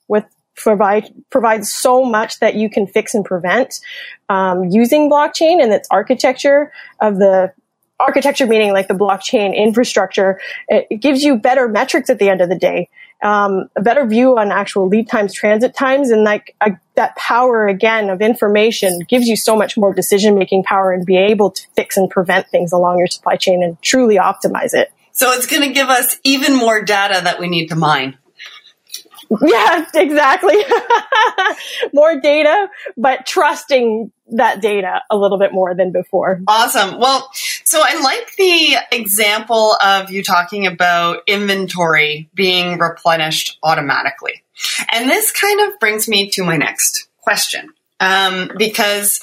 provide 0.58 1.14
provides 1.30 1.72
so 1.72 2.04
much 2.04 2.40
that 2.40 2.56
you 2.56 2.70
can 2.70 2.88
fix 2.88 3.14
and 3.14 3.24
prevent 3.24 3.80
um, 4.28 4.66
using 4.66 5.10
blockchain 5.10 5.62
and 5.62 5.72
its 5.72 5.88
architecture 5.90 6.72
of 7.00 7.18
the 7.18 7.54
architecture 8.00 8.46
meaning 8.46 8.74
like 8.74 8.88
the 8.88 8.94
blockchain 8.94 9.56
infrastructure 9.56 10.40
it, 10.68 11.00
gives 11.00 11.24
you 11.24 11.38
better 11.38 11.68
metrics 11.68 12.10
at 12.10 12.20
the 12.20 12.30
end 12.30 12.42
of 12.42 12.50
the 12.50 12.58
day 12.58 12.90
um, 13.24 13.70
a 13.76 13.82
better 13.82 14.06
view 14.06 14.38
on 14.38 14.52
actual 14.52 14.88
lead 14.88 15.08
times 15.08 15.34
transit 15.34 15.76
times 15.76 16.12
and 16.12 16.24
like 16.24 16.56
a, 16.62 16.72
that 16.96 17.16
power 17.16 17.68
again 17.68 18.10
of 18.10 18.22
information 18.22 19.00
gives 19.08 19.28
you 19.28 19.36
so 19.36 19.56
much 19.56 19.78
more 19.78 19.94
decision 19.94 20.38
making 20.38 20.64
power 20.64 20.92
and 20.92 21.06
be 21.06 21.18
able 21.18 21.50
to 21.50 21.64
fix 21.76 21.98
and 21.98 22.10
prevent 22.10 22.48
things 22.50 22.72
along 22.72 22.98
your 22.98 23.08
supply 23.08 23.36
chain 23.36 23.64
and 23.64 23.82
truly 23.82 24.18
optimize 24.18 24.74
it 24.74 24.92
so 25.18 25.32
it's 25.32 25.48
going 25.48 25.64
to 25.64 25.74
give 25.74 25.90
us 25.90 26.20
even 26.24 26.56
more 26.56 26.84
data 26.84 27.22
that 27.24 27.40
we 27.40 27.48
need 27.48 27.70
to 27.70 27.76
mine. 27.76 28.20
Yes, 29.46 29.92
exactly. 29.94 30.56
more 31.94 32.20
data, 32.20 32.70
but 32.96 33.26
trusting 33.26 34.12
that 34.32 34.62
data 34.62 35.02
a 35.10 35.18
little 35.18 35.38
bit 35.38 35.54
more 35.54 35.76
than 35.76 35.92
before. 35.92 36.42
Awesome. 36.48 37.00
Well, 37.00 37.30
so 37.64 37.82
I 37.84 38.00
like 38.02 38.36
the 38.38 38.78
example 38.92 39.76
of 39.84 40.12
you 40.12 40.24
talking 40.24 40.68
about 40.68 41.20
inventory 41.28 42.30
being 42.34 42.78
replenished 42.78 43.58
automatically. 43.64 44.44
And 44.92 45.10
this 45.10 45.32
kind 45.32 45.60
of 45.62 45.80
brings 45.80 46.08
me 46.08 46.30
to 46.32 46.44
my 46.44 46.58
next 46.58 47.08
question 47.22 47.74
um, 48.00 48.52
because 48.58 49.20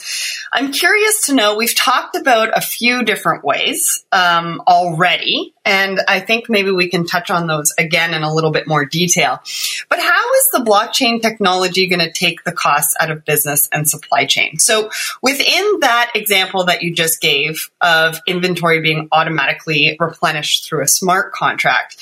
I'm 0.52 0.72
curious 0.72 1.26
to 1.26 1.34
know. 1.34 1.56
We've 1.56 1.74
talked 1.74 2.16
about 2.16 2.56
a 2.56 2.60
few 2.60 3.04
different 3.04 3.44
ways 3.44 4.04
um, 4.12 4.62
already, 4.66 5.54
and 5.64 6.00
I 6.08 6.20
think 6.20 6.48
maybe 6.48 6.70
we 6.70 6.88
can 6.88 7.06
touch 7.06 7.30
on 7.30 7.46
those 7.46 7.72
again 7.78 8.14
in 8.14 8.22
a 8.22 8.34
little 8.34 8.50
bit 8.50 8.66
more 8.66 8.84
detail. 8.84 9.40
But 9.88 10.00
how 10.00 10.32
is 10.34 10.50
the 10.52 10.64
blockchain 10.64 11.22
technology 11.22 11.86
going 11.86 12.00
to 12.00 12.12
take 12.12 12.44
the 12.44 12.52
costs 12.52 12.94
out 13.00 13.10
of 13.10 13.24
business 13.24 13.68
and 13.72 13.88
supply 13.88 14.26
chain? 14.26 14.58
So, 14.58 14.90
within 15.22 15.80
that 15.80 16.12
example 16.14 16.64
that 16.64 16.82
you 16.82 16.94
just 16.94 17.20
gave 17.20 17.70
of 17.80 18.20
inventory 18.26 18.80
being 18.80 19.08
automatically 19.12 19.96
replenished 20.00 20.68
through 20.68 20.82
a 20.82 20.88
smart 20.88 21.32
contract, 21.32 21.96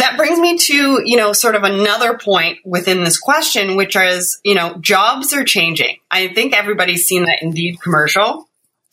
that 0.00 0.16
brings 0.16 0.38
me 0.38 0.58
to, 0.58 1.02
you 1.04 1.16
know, 1.16 1.32
sort 1.32 1.54
of 1.54 1.62
another 1.62 2.18
point 2.18 2.58
within 2.64 3.04
this 3.04 3.18
question, 3.18 3.76
which 3.76 3.96
is, 3.96 4.40
you 4.44 4.54
know, 4.54 4.76
jobs 4.80 5.32
are 5.32 5.44
changing. 5.44 5.98
I 6.10 6.28
think 6.28 6.54
everybody's 6.54 7.06
seen 7.06 7.24
that 7.24 7.42
Indeed 7.42 7.80
commercial 7.80 8.48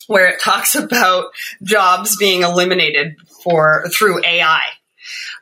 where 0.08 0.28
it 0.28 0.42
talks 0.42 0.76
about 0.76 1.32
jobs 1.62 2.18
being 2.18 2.44
eliminated 2.44 3.16
for 3.44 3.86
through 3.94 4.24
AI. 4.24 4.64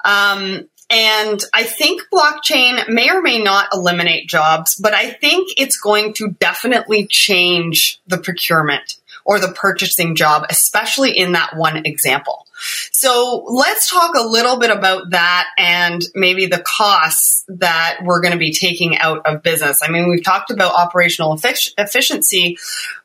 Um, 0.03 0.67
and 0.89 1.41
I 1.53 1.63
think 1.63 2.01
blockchain 2.13 2.89
may 2.89 3.09
or 3.09 3.21
may 3.21 3.41
not 3.41 3.69
eliminate 3.73 4.27
jobs, 4.27 4.75
but 4.75 4.93
I 4.93 5.09
think 5.09 5.49
it's 5.55 5.77
going 5.77 6.13
to 6.15 6.31
definitely 6.31 7.07
change 7.07 8.01
the 8.07 8.17
procurement 8.17 8.97
or 9.23 9.39
the 9.39 9.53
purchasing 9.53 10.15
job, 10.15 10.45
especially 10.49 11.17
in 11.17 11.31
that 11.31 11.55
one 11.55 11.85
example. 11.85 12.45
So 12.91 13.43
let's 13.47 13.89
talk 13.89 14.15
a 14.15 14.27
little 14.27 14.59
bit 14.59 14.69
about 14.69 15.11
that 15.11 15.47
and 15.57 16.01
maybe 16.13 16.45
the 16.45 16.59
costs 16.59 17.43
that 17.47 17.99
we're 18.03 18.21
going 18.21 18.33
to 18.33 18.37
be 18.37 18.51
taking 18.51 18.97
out 18.97 19.25
of 19.25 19.43
business. 19.43 19.81
I 19.83 19.89
mean, 19.89 20.09
we've 20.09 20.23
talked 20.23 20.51
about 20.51 20.73
operational 20.73 21.33
efficiency, 21.33 22.57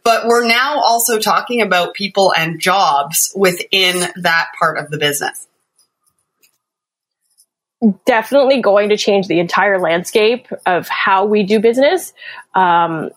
but 0.02 0.26
we're 0.26 0.46
now 0.46 0.80
also 0.80 1.18
talking 1.18 1.62
about 1.62 1.94
people 1.94 2.32
and 2.36 2.60
jobs 2.60 3.32
within 3.34 4.08
that 4.16 4.48
part 4.58 4.78
of 4.78 4.90
the 4.90 4.98
business 4.98 5.46
definitely 8.06 8.62
going 8.62 8.88
to 8.88 8.96
change 8.96 9.28
the 9.28 9.38
entire 9.38 9.78
landscape 9.78 10.48
of 10.64 10.88
how 10.88 11.26
we 11.26 11.42
do 11.42 11.60
business. 11.60 12.12
Um, 12.54 13.10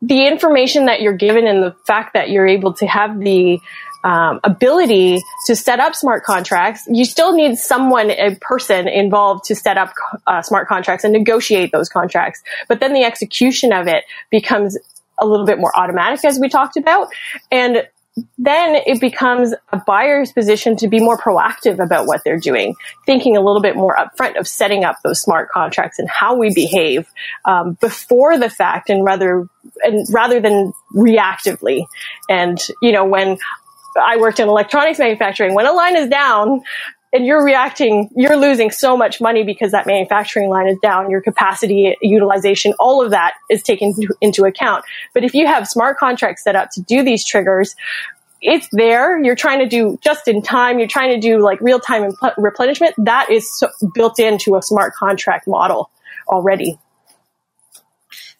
the 0.00 0.26
information 0.26 0.86
that 0.86 1.00
you're 1.00 1.16
given 1.16 1.46
and 1.46 1.62
the 1.62 1.74
fact 1.86 2.14
that 2.14 2.30
you're 2.30 2.46
able 2.46 2.74
to 2.74 2.86
have 2.86 3.18
the 3.18 3.58
um, 4.06 4.38
ability 4.44 5.20
to 5.46 5.56
set 5.56 5.80
up 5.80 5.96
smart 5.96 6.22
contracts, 6.22 6.86
you 6.88 7.04
still 7.04 7.34
need 7.34 7.58
someone, 7.58 8.12
a 8.12 8.36
person 8.36 8.86
involved 8.86 9.44
to 9.46 9.56
set 9.56 9.76
up 9.76 9.92
uh, 10.28 10.42
smart 10.42 10.68
contracts 10.68 11.02
and 11.02 11.12
negotiate 11.12 11.72
those 11.72 11.88
contracts. 11.88 12.40
But 12.68 12.78
then 12.78 12.94
the 12.94 13.02
execution 13.02 13.72
of 13.72 13.88
it 13.88 14.04
becomes 14.30 14.78
a 15.18 15.26
little 15.26 15.44
bit 15.44 15.58
more 15.58 15.76
automatic, 15.76 16.24
as 16.24 16.38
we 16.38 16.48
talked 16.48 16.76
about. 16.76 17.08
And 17.50 17.88
then 18.38 18.76
it 18.86 19.00
becomes 19.00 19.54
a 19.72 19.82
buyer's 19.84 20.30
position 20.30 20.76
to 20.76 20.88
be 20.88 21.00
more 21.00 21.18
proactive 21.18 21.82
about 21.82 22.06
what 22.06 22.22
they're 22.24 22.38
doing, 22.38 22.76
thinking 23.06 23.36
a 23.36 23.40
little 23.40 23.60
bit 23.60 23.74
more 23.74 23.96
upfront 23.96 24.38
of 24.38 24.46
setting 24.46 24.84
up 24.84 24.96
those 25.02 25.20
smart 25.20 25.50
contracts 25.50 25.98
and 25.98 26.08
how 26.08 26.36
we 26.36 26.54
behave 26.54 27.08
um, 27.44 27.76
before 27.80 28.38
the 28.38 28.48
fact, 28.48 28.88
and 28.88 29.04
rather 29.04 29.48
and 29.82 30.06
rather 30.10 30.40
than 30.40 30.72
reactively. 30.94 31.86
And 32.28 32.58
you 32.80 32.92
know, 32.92 33.04
when 33.04 33.36
I 34.00 34.16
worked 34.18 34.40
in 34.40 34.48
electronics 34.48 34.98
manufacturing, 34.98 35.54
when 35.54 35.66
a 35.66 35.72
line 35.72 35.96
is 35.96 36.08
down, 36.08 36.62
and 37.12 37.24
you're 37.24 37.42
reacting, 37.42 38.10
you're 38.14 38.36
losing 38.36 38.70
so 38.70 38.96
much 38.96 39.20
money 39.20 39.42
because 39.42 39.72
that 39.72 39.86
manufacturing 39.86 40.50
line 40.50 40.68
is 40.68 40.76
down, 40.82 41.10
your 41.10 41.22
capacity 41.22 41.96
utilization, 42.02 42.74
all 42.78 43.02
of 43.02 43.12
that 43.12 43.34
is 43.48 43.62
taken 43.62 43.94
into 44.20 44.44
account. 44.44 44.84
But 45.14 45.24
if 45.24 45.32
you 45.34 45.46
have 45.46 45.66
smart 45.66 45.98
contracts 45.98 46.44
set 46.44 46.56
up 46.56 46.70
to 46.72 46.82
do 46.82 47.02
these 47.02 47.24
triggers, 47.24 47.74
it's 48.42 48.68
there. 48.70 49.22
You're 49.22 49.36
trying 49.36 49.60
to 49.60 49.66
do 49.66 49.98
just 50.02 50.28
in 50.28 50.42
time. 50.42 50.78
You're 50.78 50.88
trying 50.88 51.18
to 51.18 51.20
do 51.20 51.42
like 51.42 51.60
real 51.60 51.80
time 51.80 52.12
replenishment. 52.36 52.94
That 52.98 53.30
is 53.30 53.50
so 53.58 53.68
built 53.94 54.18
into 54.18 54.56
a 54.56 54.62
smart 54.62 54.94
contract 54.94 55.48
model 55.48 55.90
already. 56.28 56.78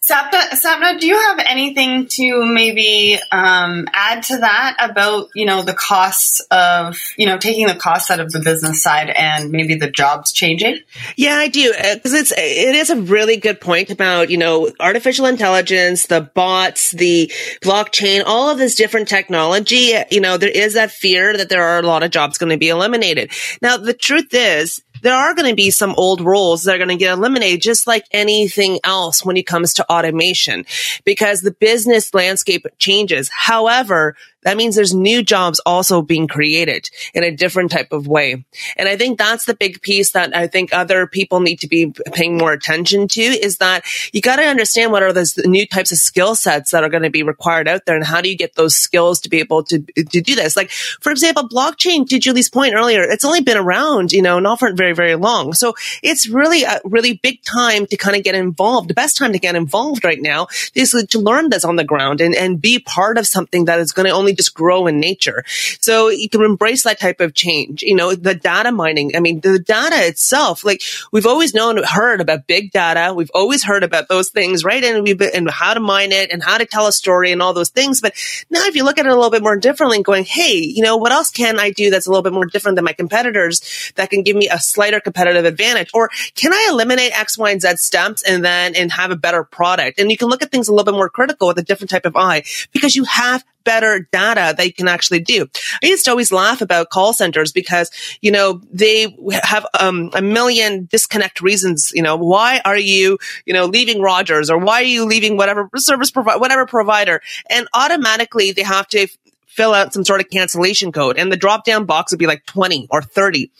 Sapna, 0.07 0.39
Sapna, 0.51 0.97
do 0.97 1.05
you 1.05 1.19
have 1.19 1.39
anything 1.45 2.07
to 2.07 2.45
maybe 2.45 3.19
um, 3.29 3.89
add 3.91 4.23
to 4.23 4.37
that 4.37 4.77
about 4.79 5.27
you 5.35 5.45
know 5.45 5.63
the 5.63 5.73
costs 5.73 6.39
of 6.49 6.97
you 7.17 7.25
know 7.25 7.37
taking 7.37 7.67
the 7.67 7.75
costs 7.75 8.09
out 8.09 8.21
of 8.21 8.31
the 8.31 8.39
business 8.39 8.81
side 8.81 9.09
and 9.09 9.51
maybe 9.51 9.75
the 9.75 9.91
jobs 9.91 10.31
changing? 10.31 10.79
Yeah, 11.17 11.35
I 11.35 11.49
do 11.49 11.73
because 11.93 12.13
uh, 12.13 12.17
it's 12.19 12.31
it 12.31 12.75
is 12.75 12.89
a 12.89 13.01
really 13.01 13.35
good 13.35 13.59
point 13.59 13.89
about 13.89 14.29
you 14.29 14.37
know 14.37 14.71
artificial 14.79 15.25
intelligence, 15.25 16.05
the 16.05 16.21
bots, 16.21 16.91
the 16.91 17.29
blockchain, 17.61 18.23
all 18.25 18.49
of 18.49 18.57
this 18.57 18.75
different 18.75 19.09
technology. 19.09 19.93
You 20.09 20.21
know, 20.21 20.37
there 20.37 20.49
is 20.49 20.75
that 20.75 20.91
fear 20.91 21.35
that 21.35 21.49
there 21.49 21.63
are 21.63 21.79
a 21.79 21.85
lot 21.85 22.03
of 22.03 22.11
jobs 22.11 22.37
going 22.37 22.51
to 22.51 22.57
be 22.57 22.69
eliminated. 22.69 23.31
Now, 23.61 23.75
the 23.75 23.93
truth 23.93 24.29
is 24.31 24.81
there 25.01 25.15
are 25.15 25.33
going 25.33 25.49
to 25.49 25.55
be 25.55 25.71
some 25.71 25.93
old 25.97 26.21
roles 26.21 26.63
that 26.63 26.75
are 26.75 26.77
going 26.77 26.89
to 26.89 26.95
get 26.95 27.13
eliminated, 27.13 27.61
just 27.61 27.87
like 27.87 28.05
anything 28.11 28.79
else 28.83 29.23
when 29.23 29.37
it 29.37 29.43
comes 29.43 29.73
to 29.75 29.91
automation, 29.91 30.65
because 31.05 31.41
the 31.41 31.51
business 31.51 32.13
landscape 32.13 32.65
changes. 32.79 33.29
However, 33.33 34.15
that 34.47 34.55
means 34.55 34.77
there's 34.77 34.93
new 34.93 35.23
jobs 35.23 35.59
also 35.65 36.01
being 36.01 36.25
created 36.25 36.89
in 37.13 37.21
a 37.21 37.35
different 37.35 37.69
type 37.69 37.91
of 37.91 38.07
way. 38.07 38.45
And 38.77 38.87
I 38.87 38.95
think 38.95 39.17
that's 39.17 39.43
the 39.43 39.53
big 39.53 39.81
piece 39.81 40.13
that 40.13 40.33
I 40.33 40.47
think 40.47 40.73
other 40.73 41.05
people 41.05 41.41
need 41.41 41.57
to 41.57 41.67
be 41.67 41.91
paying 42.13 42.37
more 42.37 42.53
attention 42.53 43.09
to 43.09 43.21
is 43.21 43.57
that 43.57 43.83
you 44.13 44.21
got 44.21 44.37
to 44.37 44.43
understand 44.43 44.93
what 44.93 45.03
are 45.03 45.11
those 45.11 45.35
new 45.39 45.67
types 45.67 45.91
of 45.91 45.97
skill 45.97 46.33
sets 46.33 46.71
that 46.71 46.85
are 46.85 46.89
going 46.89 47.03
to 47.03 47.09
be 47.09 47.23
required 47.23 47.67
out 47.67 47.81
there 47.85 47.97
and 47.97 48.05
how 48.05 48.21
do 48.21 48.29
you 48.29 48.37
get 48.37 48.55
those 48.55 48.73
skills 48.73 49.19
to 49.19 49.29
be 49.29 49.39
able 49.39 49.63
to, 49.63 49.79
to 49.79 50.21
do 50.21 50.33
this? 50.33 50.55
Like, 50.55 50.71
for 50.71 51.11
example, 51.11 51.49
blockchain, 51.49 52.07
to 52.07 52.17
Julie's 52.17 52.49
point 52.49 52.73
earlier, 52.73 53.03
it's 53.03 53.25
only 53.25 53.41
been 53.41 53.57
around, 53.57 54.13
you 54.13 54.21
know, 54.21 54.39
not 54.39 54.59
for 54.59 54.71
very, 54.71 54.93
very 54.93 55.15
long. 55.15 55.51
So 55.51 55.73
it's 56.01 56.29
really 56.29 56.63
a 56.63 56.79
really 56.85 57.19
big 57.21 57.43
time 57.43 57.85
to 57.87 57.97
kind 57.97 58.15
of 58.15 58.23
get 58.23 58.33
involved. 58.33 58.89
The 58.89 58.93
best 58.93 59.17
time 59.17 59.33
to 59.33 59.39
get 59.39 59.55
involved 59.55 60.05
right 60.05 60.21
now 60.21 60.47
is 60.73 60.91
to 60.91 61.19
learn 61.19 61.49
this 61.49 61.65
on 61.65 61.75
the 61.75 61.83
ground 61.83 62.21
and, 62.21 62.33
and 62.33 62.61
be 62.61 62.79
part 62.79 63.17
of 63.17 63.27
something 63.27 63.65
that 63.65 63.81
is 63.81 63.91
going 63.91 64.07
to 64.07 64.13
only 64.13 64.36
just 64.37 64.53
grow 64.53 64.87
in 64.87 64.99
nature. 64.99 65.43
So 65.79 66.09
you 66.09 66.29
can 66.29 66.43
embrace 66.43 66.83
that 66.83 66.99
type 66.99 67.19
of 67.19 67.33
change. 67.33 67.83
You 67.83 67.95
know, 67.95 68.15
the 68.15 68.35
data 68.35 68.71
mining. 68.71 69.15
I 69.15 69.19
mean, 69.19 69.41
the 69.41 69.59
data 69.59 70.07
itself, 70.07 70.63
like 70.63 70.81
we've 71.11 71.27
always 71.27 71.53
known, 71.53 71.81
heard 71.83 72.21
about 72.21 72.47
big 72.47 72.71
data. 72.71 73.13
We've 73.13 73.31
always 73.33 73.63
heard 73.63 73.83
about 73.83 74.07
those 74.07 74.29
things, 74.29 74.63
right? 74.63 74.83
And 74.83 75.03
we've 75.03 75.17
been, 75.17 75.31
and 75.33 75.49
how 75.49 75.73
to 75.73 75.79
mine 75.79 76.11
it 76.11 76.31
and 76.31 76.43
how 76.43 76.57
to 76.57 76.65
tell 76.65 76.87
a 76.87 76.91
story 76.91 77.31
and 77.31 77.41
all 77.41 77.53
those 77.53 77.69
things. 77.69 78.01
But 78.01 78.13
now 78.49 78.65
if 78.65 78.75
you 78.75 78.83
look 78.83 78.97
at 78.97 79.05
it 79.05 79.11
a 79.11 79.15
little 79.15 79.31
bit 79.31 79.43
more 79.43 79.57
differently 79.57 79.97
and 79.97 80.05
going, 80.05 80.23
Hey, 80.23 80.57
you 80.57 80.83
know, 80.83 80.97
what 80.97 81.11
else 81.11 81.31
can 81.31 81.59
I 81.59 81.71
do 81.71 81.89
that's 81.89 82.07
a 82.07 82.09
little 82.09 82.23
bit 82.23 82.33
more 82.33 82.45
different 82.45 82.75
than 82.75 82.85
my 82.85 82.93
competitors 82.93 83.91
that 83.95 84.09
can 84.09 84.23
give 84.23 84.35
me 84.35 84.47
a 84.49 84.59
slighter 84.59 84.99
competitive 84.99 85.45
advantage? 85.45 85.89
Or 85.93 86.09
can 86.35 86.53
I 86.53 86.67
eliminate 86.71 87.17
X, 87.17 87.37
Y, 87.37 87.51
and 87.51 87.61
Z 87.61 87.77
steps 87.77 88.23
and 88.23 88.43
then, 88.43 88.75
and 88.75 88.91
have 88.91 89.11
a 89.11 89.15
better 89.15 89.43
product? 89.43 89.99
And 89.99 90.11
you 90.11 90.17
can 90.17 90.27
look 90.29 90.41
at 90.41 90.51
things 90.51 90.67
a 90.67 90.71
little 90.71 90.85
bit 90.85 90.93
more 90.93 91.09
critical 91.09 91.47
with 91.47 91.57
a 91.57 91.63
different 91.63 91.89
type 91.89 92.05
of 92.05 92.15
eye 92.15 92.43
because 92.71 92.95
you 92.95 93.03
have 93.05 93.43
better 93.67 94.07
data 94.13 94.55
they 94.57 94.71
can 94.71 94.87
actually 94.87 95.19
do. 95.19 95.45
I 95.83 95.87
used 95.87 96.05
to 96.05 96.11
always 96.11 96.31
laugh 96.31 96.61
about 96.61 96.89
call 96.89 97.11
centers 97.11 97.51
because, 97.51 97.91
you 98.21 98.31
know, 98.31 98.61
they 98.71 99.13
have 99.43 99.65
um, 99.77 100.09
a 100.13 100.21
million 100.21 100.85
disconnect 100.85 101.41
reasons. 101.41 101.91
You 101.93 102.01
know, 102.01 102.15
why 102.15 102.61
are 102.63 102.77
you, 102.77 103.17
you 103.45 103.53
know, 103.53 103.65
leaving 103.65 104.01
Rogers 104.01 104.49
or 104.49 104.57
why 104.57 104.79
are 104.79 104.93
you 104.95 105.03
leaving 105.03 105.35
whatever 105.35 105.69
service 105.75 106.11
provider, 106.11 106.39
whatever 106.39 106.65
provider? 106.65 107.21
And 107.49 107.67
automatically 107.73 108.53
they 108.53 108.63
have 108.63 108.87
to 108.89 109.09
fill 109.47 109.73
out 109.73 109.91
some 109.91 110.05
sort 110.05 110.21
of 110.21 110.29
cancellation 110.29 110.93
code 110.93 111.17
and 111.17 111.29
the 111.29 111.35
drop 111.35 111.65
down 111.65 111.83
box 111.83 112.11
would 112.11 112.19
be 112.19 112.27
like 112.27 112.45
20 112.45 112.87
or 112.89 113.01
30 113.01 113.51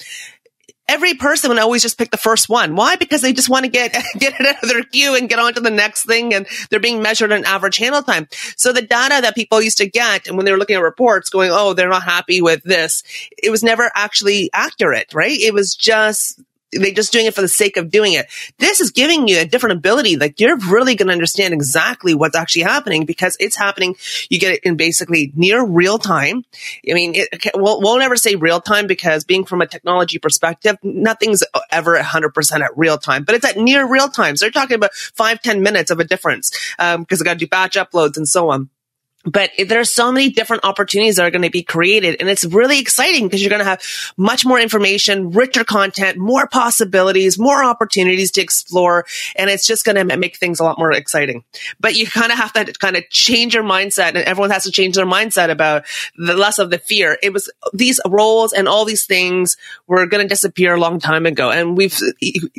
every 0.90 1.14
person 1.16 1.50
would 1.50 1.60
always 1.60 1.82
just 1.82 1.98
pick 1.98 2.12
the 2.12 2.18
first 2.18 2.50
one. 2.50 2.76
Why? 2.76 2.96
Because 2.96 3.22
they 3.22 3.34
just 3.34 3.50
want 3.50 3.66
to 3.66 3.72
get, 3.72 3.92
get 4.20 4.40
it 4.40 4.46
out 4.46 4.64
of 4.64 4.70
their 4.70 4.84
queue 4.84 5.16
and 5.16 5.30
get 5.30 5.40
on 5.40 5.54
to 5.54 5.60
the 5.60 5.70
next 5.70 6.06
thing. 6.06 6.34
And 6.34 6.48
they're 6.70 6.80
being 6.80 7.02
measured 7.02 7.32
on 7.32 7.46
average 7.46 7.78
handle 7.78 8.02
time. 8.02 8.28
So 8.56 8.72
the 8.72 8.82
data 8.82 9.22
that 9.22 9.36
people 9.36 9.62
used 9.62 9.78
to 9.80 9.90
get 9.90 10.28
and 10.28 10.38
when 10.38 10.46
they 10.46 10.52
were 10.52 10.58
looking 10.58 10.76
at 10.76 10.82
reports 10.82 11.30
going, 11.30 11.52
Oh, 11.52 11.74
they're 11.74 11.90
not 11.90 12.04
happy 12.04 12.42
with 12.42 12.64
this. 12.64 13.04
It 13.42 13.50
was 13.50 13.64
never 13.64 13.92
actually 13.96 14.50
accurate, 14.54 15.14
right? 15.14 15.38
It 15.38 15.54
was 15.54 15.76
just 15.76 16.42
they're 16.72 16.92
just 16.92 17.14
doing 17.14 17.26
it 17.26 17.34
for 17.34 17.42
the 17.42 17.48
sake 17.48 17.78
of 17.78 17.90
doing 17.90 18.14
it. 18.14 18.28
This 18.60 18.82
is 18.82 18.92
giving 18.92 19.28
you 19.28 19.40
a 19.40 19.46
different 19.46 19.78
ability. 19.78 20.18
Like 20.18 20.40
you're 20.40 20.58
really 20.58 20.96
going 20.96 21.08
to 21.08 21.14
understand 21.14 21.54
exactly 21.54 22.14
what's 22.14 22.36
actually 22.36 22.64
happening 22.64 23.06
because 23.06 23.38
it's 23.40 23.56
happening. 23.56 23.96
You 24.30 24.40
get 24.40 24.56
it 24.56 24.64
in 24.64 24.76
basically 24.76 25.32
near 25.36 25.66
real 25.66 25.98
time. 25.98 26.44
I 26.90 26.94
mean, 26.94 27.14
it, 27.16 27.52
we'll, 27.56 27.82
we'll 27.82 28.00
never 28.00 28.18
say 28.18 28.36
real 28.36 28.60
time 28.60 28.88
because 28.88 29.24
being 29.24 29.46
from 29.46 29.62
a 29.62 29.68
technology 29.68 30.20
perspective, 30.20 30.78
nothing's 30.84 31.44
ever 31.72 31.98
100% 31.98 32.62
at 32.62 32.78
real 32.78 32.98
time, 32.98 33.24
but 33.24 33.36
it's 33.36 33.46
at 33.46 33.58
near 33.58 33.88
real 33.88 34.10
time. 34.10 34.36
So 34.36 34.46
they're 34.46 34.52
talking 34.52 34.76
about 34.76 34.94
five, 34.94 35.42
10 35.42 35.62
minutes 35.62 35.92
of 35.92 36.00
a 36.00 36.04
difference 36.04 36.52
because 36.78 36.96
um, 36.96 37.06
I 37.10 37.24
got 37.24 37.34
to 37.34 37.40
do 37.40 37.48
batch 37.48 37.76
uploads 37.76 38.18
and 38.18 38.28
so 38.28 38.50
on 38.50 38.70
but 39.28 39.52
there 39.68 39.80
are 39.80 39.86
so 39.86 40.12
many 40.12 40.30
different 40.30 40.64
opportunities 40.66 41.18
that 41.18 41.26
are 41.26 41.32
going 41.32 41.42
to 41.44 41.50
be 41.50 41.64
created 41.64 42.18
and 42.20 42.30
it's 42.30 42.46
really 42.46 42.80
exciting 42.80 43.26
because 43.26 43.42
you're 43.42 43.50
going 43.50 43.60
to 43.60 43.66
have 43.66 43.82
much 44.18 44.46
more 44.46 44.60
information 44.60 45.32
richer 45.32 45.64
content 45.64 46.18
more 46.18 46.48
possibilities 46.48 47.38
more 47.38 47.64
opportunities 47.64 48.32
to 48.32 48.42
explore 48.42 49.06
and 49.36 49.50
it's 49.50 49.68
just 49.68 49.86
going 49.86 49.96
to 49.96 50.18
make 50.18 50.38
things 50.38 50.60
a 50.60 50.64
lot 50.64 50.78
more 50.78 50.92
exciting. 50.92 51.44
But 51.80 51.96
you 51.96 52.08
kind 52.08 52.32
of 52.32 52.38
have 52.38 52.54
to 52.54 52.66
kind 52.74 52.96
of 52.96 53.10
change 53.10 53.54
your 53.54 53.64
mindset 53.64 54.10
and 54.10 54.18
everyone 54.18 54.50
has 54.52 54.64
to 54.64 54.72
change 54.72 54.96
their 54.96 55.06
mindset 55.06 55.50
about 55.50 55.86
the 56.18 56.36
less 56.36 56.60
of 56.60 56.70
the 56.70 56.78
fear. 56.78 57.18
It 57.22 57.34
was 57.34 57.52
these 57.74 58.00
roles 58.08 58.54
and 58.54 58.68
all 58.68 58.86
these 58.86 59.06
things 59.06 59.58
were 59.88 60.06
going 60.06 60.24
to 60.24 60.28
disappear 60.28 60.76
a 60.76 60.80
long 60.80 61.00
time 61.00 61.26
ago 61.26 61.52
and 61.52 61.78
we've 61.78 61.98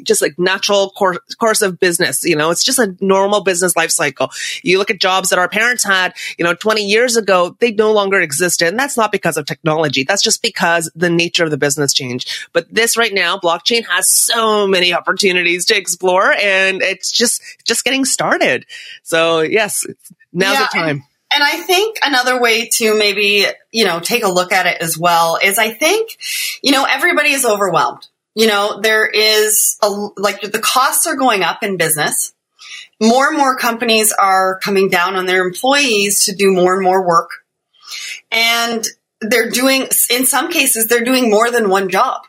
just 0.03 0.23
like 0.23 0.39
natural 0.39 0.91
course, 0.91 1.19
course 1.39 1.63
of 1.63 1.79
business 1.79 2.25
you 2.25 2.37
know? 2.37 2.51
It's 2.51 2.65
just 2.65 2.79
a 2.79 2.97
normal 3.01 3.43
business 3.43 3.77
life 3.77 3.91
cycle. 3.91 4.31
You 4.63 4.79
look 4.79 4.91
at 4.91 5.01
jobs 5.01 5.31
that 5.31 5.39
our 5.39 5.49
parents 5.49 5.85
had 5.85 6.15
you 6.39 6.45
know 6.45 6.55
20 6.61 6.83
years 6.85 7.17
ago, 7.17 7.57
they 7.61 7.73
no 7.73 7.93
longer 7.93 8.21
existed. 8.21 8.69
And 8.69 8.79
that's 8.79 8.97
not 8.97 9.13
because 9.13 9.37
of 9.37 9.47
technology. 9.47 10.05
That's 10.05 10.23
just 10.23 10.43
because 10.43 10.91
the 10.95 11.11
nature 11.11 11.45
of 11.45 11.51
the 11.51 11.57
business 11.57 11.93
changed. 11.93 12.49
But 12.53 12.73
this 12.73 12.97
right 12.97 13.13
now, 13.13 13.39
blockchain 13.39 13.87
has 13.87 14.09
so 14.09 14.67
many 14.67 14.93
opportunities 14.93 15.67
to 15.67 15.77
explore 15.77 16.33
and 16.33 16.83
it's 16.83 17.11
just, 17.11 17.43
just 17.65 17.85
getting 17.85 18.05
started. 18.05 18.67
So 19.03 19.41
yes, 19.41 19.87
now's 20.33 20.55
yeah, 20.55 20.61
the 20.61 20.79
time. 20.79 20.89
And- 20.89 21.03
and 21.31 21.45
I 21.45 21.59
think 21.59 21.99
another 22.03 22.41
way 22.41 22.71
to 22.77 22.97
maybe, 22.97 23.45
you 23.71 23.85
know, 23.85 24.01
take 24.01 24.25
a 24.25 24.29
look 24.29 24.51
at 24.51 24.65
it 24.65 24.81
as 24.81 24.97
well 24.97 25.39
is 25.43 25.59
I 25.59 25.71
think, 25.75 26.17
you 26.63 26.73
know, 26.73 26.87
everybody 26.89 27.33
is 27.33 27.45
overwhelmed. 27.45 28.07
You 28.35 28.47
know, 28.47 28.81
there 28.81 29.07
is 29.07 29.77
a, 29.83 29.91
like 30.17 30.41
the 30.41 30.59
costs 30.59 31.07
are 31.07 31.17
going 31.17 31.43
up 31.43 31.63
in 31.63 31.77
business 31.77 32.33
more 33.01 33.29
and 33.29 33.39
more 33.39 33.57
companies 33.57 34.13
are 34.13 34.59
coming 34.59 34.89
down 34.89 35.17
on 35.17 35.27
their 35.27 35.47
employees 35.47 36.25
to 36.27 36.35
do 36.35 36.53
more 36.53 36.75
and 36.75 36.83
more 36.83 37.07
work. 37.07 37.31
And 38.31 38.87
they're 39.21 39.51
doing, 39.51 39.89
in 40.11 40.27
some 40.27 40.51
cases, 40.51 40.87
they're 40.87 41.05
doing 41.05 41.31
more 41.31 41.51
than 41.51 41.71
one 41.71 41.89
job. 41.89 42.23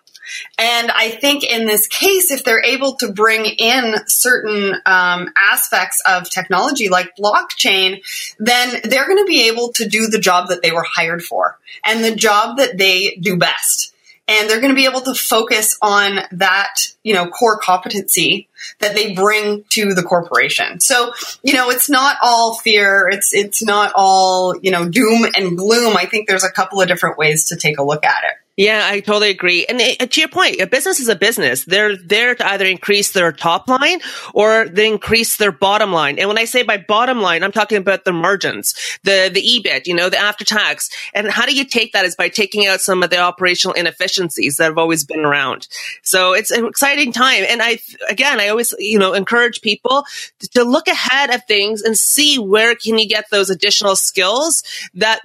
And 0.58 0.92
I 0.92 1.10
think 1.10 1.44
in 1.44 1.66
this 1.66 1.88
case, 1.88 2.32
if 2.32 2.44
they're 2.44 2.64
able 2.64 2.96
to 2.98 3.12
bring 3.12 3.46
in 3.46 3.96
certain 4.08 4.76
um, 4.86 5.34
aspects 5.38 6.02
of 6.08 6.30
technology 6.30 6.90
like 6.90 7.16
blockchain, 7.16 8.04
then 8.38 8.80
they're 8.84 9.08
going 9.08 9.24
to 9.24 9.28
be 9.28 9.48
able 9.48 9.74
to 9.74 9.88
do 9.88 10.08
the 10.08 10.20
job 10.20 10.50
that 10.50 10.62
they 10.62 10.72
were 10.72 10.86
hired 10.88 11.24
for 11.24 11.58
and 11.84 12.04
the 12.04 12.16
job 12.16 12.58
that 12.58 12.78
they 12.78 13.16
do 13.16 13.38
best 13.38 13.96
and 14.30 14.48
they're 14.48 14.62
going 14.62 14.70
to 14.70 14.76
be 14.76 14.86
able 14.86 15.02
to 15.02 15.16
focus 15.16 15.78
on 15.82 16.20
that, 16.32 16.76
you 17.04 17.14
know, 17.14 17.28
core 17.28 17.58
competency 17.58 18.48
that 18.80 18.94
they 18.94 19.14
bring 19.14 19.66
to 19.70 19.96
the 19.96 20.04
corporation. 20.04 20.80
So, 20.80 21.14
you 21.42 21.54
know, 21.54 21.72
it's 21.72 21.90
not 21.90 22.18
all 22.22 22.56
fear. 22.58 23.10
It's, 23.12 23.34
it's 23.34 23.64
not 23.64 23.92
all, 23.96 24.56
you 24.62 24.70
know, 24.70 24.88
doom 24.88 25.26
and 25.36 25.58
gloom. 25.58 25.98
I 25.98 26.06
think 26.06 26.28
there's 26.28 26.44
a 26.44 26.52
couple 26.52 26.80
of 26.80 26.88
different 26.88 27.18
ways 27.18 27.46
to 27.50 27.56
take 27.56 27.80
a 27.80 27.84
look 27.84 28.06
at 28.06 28.24
it. 28.24 28.34
Yeah, 28.60 28.82
I 28.92 29.00
totally 29.00 29.30
agree. 29.30 29.66
And 29.68 29.80
it, 29.80 30.12
to 30.12 30.20
your 30.20 30.28
point, 30.28 30.60
a 30.60 30.68
business 30.68 31.00
is 31.00 31.08
a 31.08 31.16
business. 31.16 31.64
They're 31.64 31.96
there 31.96 32.36
to 32.36 32.46
either 32.46 32.66
increase 32.66 33.14
their 33.14 33.32
top 33.32 33.70
line 33.70 34.02
or 34.34 34.68
they 34.68 34.86
increase 34.86 35.38
their 35.38 35.54
bottom 35.54 35.94
line. 35.94 36.20
And 36.20 36.28
when 36.28 36.38
I 36.38 36.44
say 36.44 36.64
by 36.64 36.76
bottom 36.76 37.22
line, 37.22 37.42
I'm 37.42 37.54
talking 37.54 37.78
about 37.78 38.04
the 38.04 38.12
margins, 38.12 38.76
the, 39.06 39.32
the 39.34 39.42
EBIT, 39.42 39.88
you 39.88 39.96
know, 39.96 40.10
the 40.10 40.18
after 40.18 40.44
tax. 40.44 40.90
And 41.14 41.32
how 41.32 41.46
do 41.46 41.56
you 41.56 41.64
take 41.64 41.94
that 41.94 42.04
is 42.04 42.18
by 42.18 42.28
taking 42.28 42.68
out 42.68 42.82
some 42.82 43.02
of 43.02 43.12
the 43.12 43.20
operational 43.20 43.76
inefficiencies 43.76 44.58
that 44.58 44.66
have 44.66 44.78
always 44.78 45.06
been 45.06 45.22
around. 45.22 45.70
So 46.04 46.34
it's 46.34 46.52
an 46.52 46.66
exciting 46.66 47.14
time. 47.14 47.46
And 47.48 47.62
I, 47.62 47.80
again, 48.10 48.42
I 48.42 48.50
always, 48.50 48.76
you 48.78 49.00
know, 49.00 49.14
encourage 49.14 49.62
people 49.62 50.04
to 50.52 50.66
look 50.66 50.90
ahead 50.90 51.30
at 51.30 51.48
things 51.48 51.82
and 51.82 51.98
see 51.98 52.38
where 52.38 52.76
can 52.76 53.00
you 53.00 53.08
get 53.08 53.30
those 53.30 53.50
additional 53.50 53.96
skills 53.96 54.64
that, 54.96 55.22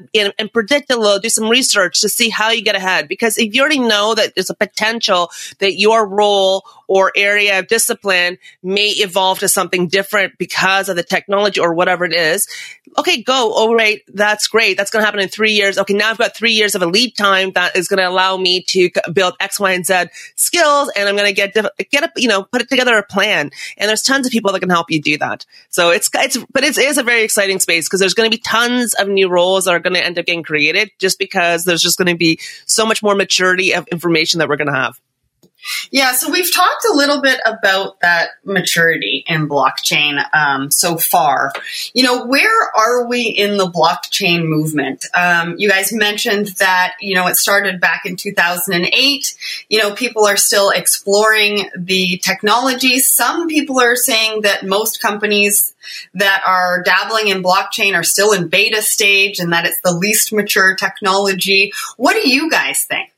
predict 0.52 0.92
a 0.92 0.96
little, 0.96 1.18
do 1.18 1.28
some 1.28 1.48
research 1.48 2.00
to 2.00 2.08
see 2.08 2.30
how 2.30 2.50
you 2.50 2.62
get 2.62 2.76
ahead 2.76 3.08
because 3.08 3.23
because 3.24 3.38
if 3.38 3.54
you 3.54 3.62
already 3.62 3.78
know 3.78 4.14
that 4.14 4.34
there's 4.34 4.50
a 4.50 4.54
potential 4.54 5.30
that 5.58 5.78
your 5.78 6.06
role 6.06 6.62
or 6.86 7.12
area 7.16 7.58
of 7.58 7.66
discipline 7.66 8.38
may 8.62 8.88
evolve 8.88 9.38
to 9.38 9.48
something 9.48 9.88
different 9.88 10.36
because 10.38 10.88
of 10.88 10.96
the 10.96 11.02
technology 11.02 11.60
or 11.60 11.74
whatever 11.74 12.04
it 12.04 12.12
is. 12.12 12.46
Okay, 12.96 13.22
go. 13.22 13.52
All 13.52 13.74
right. 13.74 14.02
That's 14.08 14.46
great. 14.46 14.76
That's 14.76 14.90
going 14.90 15.02
to 15.02 15.06
happen 15.06 15.20
in 15.20 15.28
three 15.28 15.52
years. 15.52 15.78
Okay. 15.78 15.94
Now 15.94 16.10
I've 16.10 16.18
got 16.18 16.36
three 16.36 16.52
years 16.52 16.74
of 16.74 16.82
a 16.82 16.86
lead 16.86 17.16
time 17.16 17.52
that 17.52 17.76
is 17.76 17.88
going 17.88 17.98
to 17.98 18.08
allow 18.08 18.36
me 18.36 18.62
to 18.68 18.90
build 19.12 19.34
X, 19.40 19.58
Y, 19.58 19.72
and 19.72 19.84
Z 19.84 20.04
skills. 20.36 20.92
And 20.94 21.08
I'm 21.08 21.16
going 21.16 21.28
to 21.28 21.32
get, 21.32 21.54
get 21.90 22.04
up, 22.04 22.12
you 22.16 22.28
know, 22.28 22.44
put 22.44 22.62
it 22.62 22.68
together 22.68 22.96
a 22.96 23.02
plan. 23.02 23.50
And 23.78 23.88
there's 23.88 24.02
tons 24.02 24.26
of 24.26 24.32
people 24.32 24.52
that 24.52 24.60
can 24.60 24.70
help 24.70 24.90
you 24.90 25.00
do 25.00 25.18
that. 25.18 25.44
So 25.70 25.90
it's, 25.90 26.08
it's, 26.14 26.38
but 26.52 26.62
it 26.62 26.78
is 26.78 26.98
a 26.98 27.02
very 27.02 27.24
exciting 27.24 27.58
space 27.58 27.88
because 27.88 28.00
there's 28.00 28.14
going 28.14 28.30
to 28.30 28.36
be 28.36 28.40
tons 28.40 28.94
of 28.94 29.08
new 29.08 29.28
roles 29.28 29.64
that 29.64 29.72
are 29.72 29.80
going 29.80 29.94
to 29.94 30.04
end 30.04 30.18
up 30.18 30.26
getting 30.26 30.44
created 30.44 30.90
just 30.98 31.18
because 31.18 31.64
there's 31.64 31.82
just 31.82 31.98
going 31.98 32.08
to 32.08 32.16
be 32.16 32.38
so 32.66 32.86
much 32.86 33.02
more 33.02 33.13
maturity 33.16 33.74
of 33.74 33.86
information 33.88 34.38
that 34.38 34.48
we're 34.48 34.56
going 34.56 34.68
to 34.68 34.74
have. 34.74 35.00
Yeah, 35.90 36.12
so 36.12 36.30
we've 36.30 36.52
talked 36.52 36.84
a 36.84 36.94
little 36.94 37.20
bit 37.20 37.40
about 37.46 38.00
that 38.00 38.30
maturity 38.44 39.24
in 39.26 39.48
blockchain 39.48 40.22
um, 40.34 40.70
so 40.70 40.96
far. 40.96 41.52
You 41.94 42.04
know, 42.04 42.26
where 42.26 42.70
are 42.76 43.06
we 43.06 43.22
in 43.22 43.56
the 43.56 43.66
blockchain 43.66 44.46
movement? 44.46 45.04
Um, 45.14 45.54
you 45.58 45.68
guys 45.68 45.92
mentioned 45.92 46.48
that, 46.58 46.96
you 47.00 47.14
know, 47.14 47.26
it 47.26 47.36
started 47.36 47.80
back 47.80 48.02
in 48.04 48.16
2008. 48.16 49.64
You 49.68 49.78
know, 49.78 49.94
people 49.94 50.26
are 50.26 50.36
still 50.36 50.70
exploring 50.70 51.70
the 51.76 52.18
technology. 52.18 52.98
Some 52.98 53.48
people 53.48 53.80
are 53.80 53.96
saying 53.96 54.42
that 54.42 54.66
most 54.66 55.00
companies 55.00 55.74
that 56.14 56.42
are 56.46 56.82
dabbling 56.82 57.28
in 57.28 57.42
blockchain 57.42 57.94
are 57.94 58.04
still 58.04 58.32
in 58.32 58.48
beta 58.48 58.82
stage 58.82 59.38
and 59.38 59.52
that 59.52 59.66
it's 59.66 59.80
the 59.84 59.94
least 59.94 60.32
mature 60.32 60.74
technology. 60.74 61.72
What 61.96 62.14
do 62.14 62.28
you 62.28 62.50
guys 62.50 62.84
think? 62.84 63.13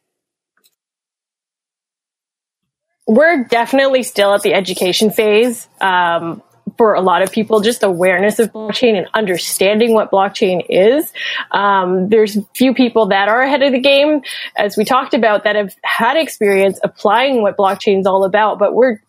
We're 3.06 3.44
definitely 3.44 4.02
still 4.02 4.34
at 4.34 4.42
the 4.42 4.54
education 4.54 5.10
phase. 5.10 5.68
Um, 5.80 6.42
for 6.76 6.94
a 6.94 7.00
lot 7.00 7.22
of 7.22 7.32
people, 7.32 7.60
just 7.60 7.82
awareness 7.82 8.38
of 8.38 8.52
blockchain 8.52 8.98
and 8.98 9.06
understanding 9.14 9.94
what 9.94 10.10
blockchain 10.10 10.64
is. 10.68 11.10
Um, 11.50 12.08
there's 12.08 12.36
few 12.54 12.74
people 12.74 13.06
that 13.06 13.28
are 13.28 13.40
ahead 13.40 13.62
of 13.62 13.72
the 13.72 13.80
game, 13.80 14.22
as 14.56 14.76
we 14.76 14.84
talked 14.84 15.14
about, 15.14 15.44
that 15.44 15.56
have 15.56 15.74
had 15.82 16.16
experience 16.16 16.78
applying 16.82 17.40
what 17.40 17.56
blockchain 17.56 18.00
is 18.00 18.06
all 18.06 18.24
about. 18.24 18.58
But 18.58 18.74
we're 18.74 19.00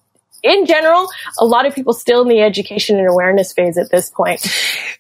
in 0.44 0.66
general, 0.66 1.08
a 1.40 1.46
lot 1.46 1.66
of 1.66 1.74
people 1.74 1.94
still 1.94 2.22
in 2.22 2.28
the 2.28 2.42
education 2.42 2.98
and 2.98 3.08
awareness 3.08 3.54
phase 3.54 3.78
at 3.78 3.90
this 3.92 4.10
point. 4.10 4.46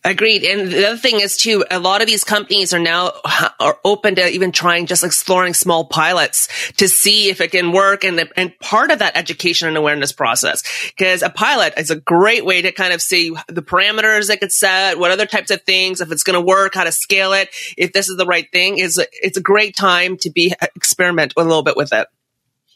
Agreed. 0.03 0.43
And 0.43 0.71
the 0.71 0.87
other 0.87 0.97
thing 0.97 1.19
is 1.19 1.37
too, 1.37 1.65
a 1.69 1.79
lot 1.79 2.01
of 2.01 2.07
these 2.07 2.23
companies 2.23 2.73
are 2.73 2.79
now 2.79 3.13
are 3.59 3.79
open 3.83 4.15
to 4.15 4.29
even 4.29 4.51
trying 4.51 4.85
just 4.85 5.03
exploring 5.03 5.53
small 5.53 5.85
pilots 5.85 6.47
to 6.73 6.87
see 6.87 7.29
if 7.29 7.41
it 7.41 7.51
can 7.51 7.71
work 7.71 8.03
and, 8.03 8.29
and 8.35 8.57
part 8.59 8.91
of 8.91 8.99
that 8.99 9.17
education 9.17 9.67
and 9.67 9.77
awareness 9.77 10.11
process. 10.11 10.63
Cause 10.97 11.21
a 11.21 11.29
pilot 11.29 11.73
is 11.77 11.91
a 11.91 11.95
great 11.95 12.45
way 12.45 12.61
to 12.61 12.71
kind 12.71 12.93
of 12.93 13.01
see 13.01 13.35
the 13.47 13.61
parameters 13.61 14.27
that 14.27 14.39
get 14.39 14.51
set, 14.51 14.97
what 14.97 15.11
other 15.11 15.25
types 15.25 15.51
of 15.51 15.61
things, 15.63 16.01
if 16.01 16.11
it's 16.11 16.23
going 16.23 16.39
to 16.39 16.45
work, 16.45 16.75
how 16.75 16.83
to 16.83 16.91
scale 16.91 17.33
it, 17.33 17.49
if 17.77 17.93
this 17.93 18.09
is 18.09 18.17
the 18.17 18.25
right 18.25 18.49
thing 18.51 18.77
is 18.77 18.99
it's 19.11 19.37
a 19.37 19.41
great 19.41 19.75
time 19.75 20.17
to 20.17 20.29
be 20.29 20.53
uh, 20.61 20.67
experiment 20.75 21.33
a 21.37 21.43
little 21.43 21.63
bit 21.63 21.77
with 21.77 21.93
it. 21.93 22.07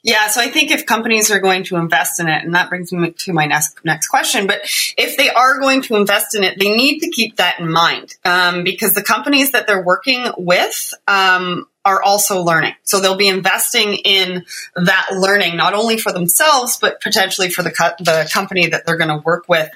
Yeah, 0.04 0.28
so 0.30 0.42
I 0.42 0.48
think 0.48 0.72
if 0.72 0.88
companies 0.88 1.30
are 1.30 1.40
going 1.40 1.64
to 1.66 1.76
invest 1.76 2.20
in 2.20 2.28
it, 2.28 2.44
and 2.44 2.56
that 2.56 2.70
brings 2.70 2.92
me 2.92 3.12
to 3.12 3.34
my 3.34 3.46
next 3.46 3.78
next 3.86 4.08
question, 4.08 4.48
but 4.48 4.62
if 4.98 5.16
they 5.16 5.30
are 5.30 5.60
going 5.60 5.84
to 5.84 5.96
invest 5.96 6.36
in 6.36 6.44
it, 6.44 6.58
they 6.58 6.76
need 6.76 7.00
to 7.02 7.10
keep 7.12 7.36
that 7.36 7.60
in 7.60 7.72
mind 7.72 8.16
um, 8.26 8.64
because 8.64 8.94
the 8.94 9.04
companies 9.04 9.52
that 9.52 9.68
they're 9.68 9.84
working 9.84 10.26
with 10.38 10.94
um, 11.08 11.68
are 11.86 12.02
also 12.02 12.42
learning. 12.42 12.74
So 12.84 13.00
they'll 13.00 13.16
be 13.16 13.28
investing 13.28 13.94
in 13.94 14.46
that 14.76 15.10
learning, 15.16 15.56
not 15.56 15.76
only 15.76 15.98
for 15.98 16.12
themselves, 16.12 16.78
but 16.78 17.00
potentially 17.02 17.50
for 17.50 17.62
the 17.62 17.72
co- 17.72 17.96
the 18.00 18.28
company 18.34 18.68
that 18.68 18.88
they're 18.88 18.98
going 18.98 19.16
to 19.16 19.24
work 19.24 19.48
with 19.48 19.70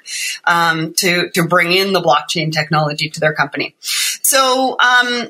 um, 0.46 0.96
to 0.96 1.30
to 1.32 1.48
bring 1.48 1.72
in 1.72 1.94
the 1.94 2.02
blockchain 2.02 2.52
technology 2.52 3.10
to 3.10 3.20
their 3.20 3.34
company. 3.34 3.76
So 3.80 4.76
um, 4.80 5.30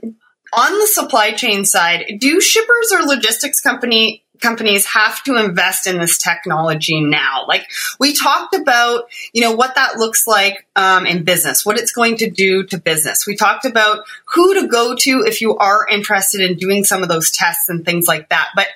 on 0.54 0.80
the 0.80 0.88
supply 0.88 1.32
chain 1.32 1.66
side, 1.66 2.18
do 2.20 2.40
shippers 2.40 2.94
or 2.94 3.04
logistics 3.04 3.60
company 3.60 4.22
companies 4.40 4.86
have 4.86 5.24
to 5.24 5.36
invest 5.36 5.88
in 5.88 5.98
this 5.98 6.18
technology 6.18 7.02
now. 7.02 7.46
Like 7.48 7.68
we 8.00 8.14
talked 8.14 8.56
about, 8.56 9.10
you 9.34 9.42
know, 9.42 9.54
what 9.54 9.76
that 9.76 9.98
looks 9.98 10.28
like 10.28 10.66
um, 10.76 11.06
in 11.06 11.24
business, 11.24 11.66
what 11.66 11.78
it's 11.78 11.92
going 11.92 12.18
to 12.18 12.30
do 12.30 12.64
to 12.66 12.78
business. 12.78 13.26
We 13.26 13.36
talked 13.36 13.66
about 13.66 14.06
who 14.26 14.62
to 14.62 14.68
go 14.68 14.96
to 14.96 15.24
if 15.26 15.42
you 15.42 15.58
are 15.58 15.88
interested 15.90 16.42
in 16.42 16.58
doing 16.58 16.84
some 16.84 17.04
of 17.04 17.10
those 17.10 17.32
tests 17.32 17.70
and 17.70 17.86
things 17.86 18.08
like 18.08 18.30
that. 18.30 18.50
But, 18.56 18.68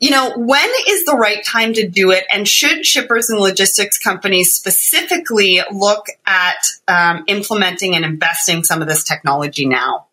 you 0.00 0.10
know, 0.10 0.32
when 0.36 0.68
is 0.88 1.04
the 1.04 1.16
right 1.16 1.44
time 1.44 1.74
to 1.74 1.88
do 1.88 2.10
it? 2.10 2.24
And 2.32 2.46
should 2.48 2.86
shippers 2.86 3.30
and 3.30 3.40
logistics 3.40 3.98
companies 3.98 4.54
specifically 4.54 5.60
look 5.70 6.06
at 6.26 6.64
um, 6.88 7.24
implementing 7.26 7.94
and 7.94 8.04
investing 8.04 8.64
some 8.64 8.82
of 8.82 8.88
this 8.88 9.04
technology 9.04 9.66
now? 9.66 10.06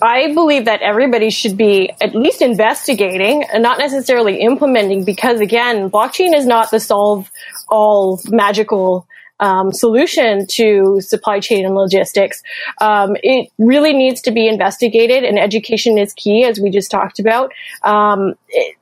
I 0.00 0.34
believe 0.34 0.64
that 0.64 0.82
everybody 0.82 1.30
should 1.30 1.56
be 1.56 1.92
at 2.00 2.14
least 2.14 2.42
investigating 2.42 3.44
and 3.44 3.62
not 3.62 3.78
necessarily 3.78 4.40
implementing 4.40 5.04
because 5.04 5.40
again, 5.40 5.90
blockchain 5.90 6.34
is 6.34 6.46
not 6.46 6.70
the 6.70 6.80
solve 6.80 7.30
all 7.68 8.20
magical 8.28 9.06
um, 9.38 9.72
solution 9.72 10.46
to 10.46 11.00
supply 11.00 11.40
chain 11.40 11.64
and 11.64 11.74
logistics. 11.74 12.42
Um, 12.80 13.16
it 13.22 13.50
really 13.58 13.92
needs 13.92 14.20
to 14.22 14.30
be 14.30 14.48
investigated 14.48 15.24
and 15.24 15.38
education 15.38 15.98
is 15.98 16.12
key 16.14 16.44
as 16.44 16.60
we 16.60 16.70
just 16.70 16.90
talked 16.90 17.18
about. 17.18 17.52
Um, 17.82 18.34
it, 18.48 18.76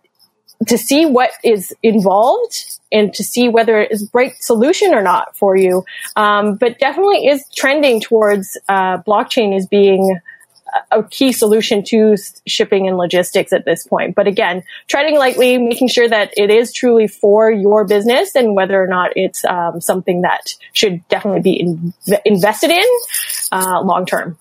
to 0.68 0.76
see 0.76 1.06
what 1.06 1.30
is 1.42 1.74
involved 1.82 2.78
and 2.92 3.14
to 3.14 3.24
see 3.24 3.48
whether 3.48 3.80
it 3.80 3.92
is 3.92 4.02
the 4.02 4.10
right 4.12 4.34
solution 4.42 4.92
or 4.92 5.02
not 5.02 5.34
for 5.36 5.56
you. 5.56 5.84
Um, 6.16 6.56
but 6.56 6.78
definitely 6.78 7.26
is 7.26 7.46
trending 7.54 8.00
towards 8.00 8.58
uh, 8.68 8.98
blockchain 8.98 9.56
as 9.56 9.66
being 9.66 10.20
a 10.90 11.02
key 11.02 11.32
solution 11.32 11.82
to 11.84 12.16
shipping 12.46 12.88
and 12.88 12.96
logistics 12.96 13.52
at 13.52 13.64
this 13.64 13.86
point. 13.86 14.14
But 14.14 14.26
again, 14.26 14.62
treading 14.86 15.16
lightly, 15.16 15.58
making 15.58 15.88
sure 15.88 16.08
that 16.08 16.32
it 16.36 16.50
is 16.50 16.72
truly 16.72 17.06
for 17.06 17.50
your 17.50 17.84
business 17.84 18.34
and 18.34 18.54
whether 18.54 18.82
or 18.82 18.86
not 18.86 19.12
it's 19.16 19.44
um, 19.44 19.80
something 19.80 20.22
that 20.22 20.54
should 20.72 21.06
definitely 21.08 21.42
be 21.42 21.60
in- 21.60 21.94
invested 22.24 22.70
in 22.70 22.84
uh, 23.52 23.80
long 23.82 24.06
term. 24.06 24.38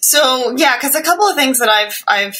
So 0.00 0.54
yeah, 0.56 0.76
because 0.76 0.94
a 0.94 1.02
couple 1.02 1.26
of 1.26 1.36
things 1.36 1.60
that 1.60 1.68
I've 1.68 2.02
I've 2.08 2.36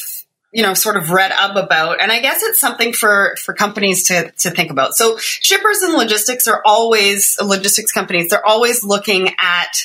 you 0.52 0.62
know 0.62 0.74
sort 0.74 0.96
of 0.96 1.10
read 1.10 1.30
up 1.30 1.54
about 1.56 2.02
and 2.02 2.10
i 2.10 2.20
guess 2.20 2.42
it's 2.42 2.58
something 2.58 2.92
for 2.92 3.36
for 3.40 3.54
companies 3.54 4.08
to 4.08 4.32
to 4.32 4.50
think 4.50 4.70
about 4.70 4.94
so 4.94 5.16
shippers 5.18 5.80
and 5.82 5.94
logistics 5.94 6.48
are 6.48 6.60
always 6.64 7.38
logistics 7.40 7.92
companies 7.92 8.30
they're 8.30 8.44
always 8.44 8.82
looking 8.82 9.28
at 9.38 9.76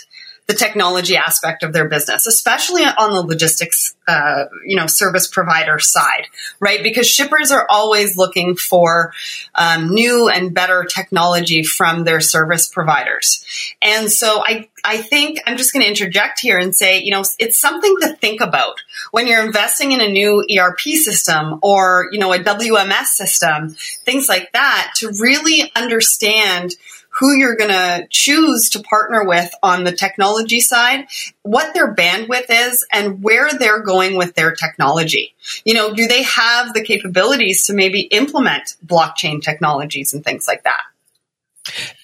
the 0.47 0.53
technology 0.53 1.17
aspect 1.17 1.63
of 1.63 1.73
their 1.73 1.89
business, 1.89 2.27
especially 2.27 2.83
on 2.83 3.13
the 3.13 3.21
logistics, 3.21 3.95
uh, 4.07 4.45
you 4.65 4.75
know, 4.75 4.85
service 4.85 5.27
provider 5.27 5.79
side, 5.79 6.27
right? 6.59 6.83
Because 6.83 7.07
shippers 7.07 7.51
are 7.51 7.65
always 7.69 8.15
looking 8.15 8.55
for 8.55 9.11
um, 9.55 9.89
new 9.89 10.29
and 10.29 10.53
better 10.53 10.83
technology 10.83 11.63
from 11.63 12.03
their 12.03 12.19
service 12.19 12.67
providers, 12.67 13.43
and 13.81 14.11
so 14.11 14.43
I. 14.45 14.69
I 14.87 14.97
think 14.97 15.39
I'm 15.47 15.57
just 15.57 15.73
going 15.73 15.81
to 15.81 15.89
interject 15.89 16.39
here 16.39 16.59
and 16.59 16.75
say, 16.75 17.01
you 17.01 17.09
know, 17.09 17.23
it's 17.39 17.57
something 17.57 17.95
to 18.01 18.15
think 18.17 18.39
about 18.39 18.75
when 19.09 19.25
you're 19.25 19.43
investing 19.43 19.93
in 19.93 19.99
a 19.99 20.07
new 20.07 20.45
ERP 20.55 20.79
system 20.79 21.57
or, 21.63 22.07
you 22.11 22.19
know, 22.19 22.31
a 22.31 22.37
WMS 22.37 23.05
system, 23.05 23.69
things 24.05 24.29
like 24.29 24.51
that, 24.51 24.91
to 24.97 25.11
really 25.19 25.71
understand 25.75 26.75
who 27.19 27.33
you're 27.33 27.55
going 27.55 27.71
to 27.71 28.07
choose 28.09 28.69
to 28.71 28.81
partner 28.81 29.25
with 29.25 29.49
on 29.63 29.83
the 29.83 29.91
technology 29.91 30.59
side, 30.59 31.07
what 31.43 31.73
their 31.73 31.93
bandwidth 31.93 32.45
is, 32.49 32.85
and 32.91 33.23
where 33.23 33.49
they're 33.51 33.81
going 33.81 34.17
with 34.17 34.35
their 34.35 34.53
technology. 34.53 35.33
You 35.63 35.75
know, 35.75 35.93
do 35.93 36.07
they 36.07 36.23
have 36.23 36.73
the 36.73 36.83
capabilities 36.83 37.65
to 37.67 37.73
maybe 37.73 38.01
implement 38.01 38.75
blockchain 38.85 39.41
technologies 39.41 40.13
and 40.13 40.23
things 40.23 40.47
like 40.47 40.63
that? 40.63 40.81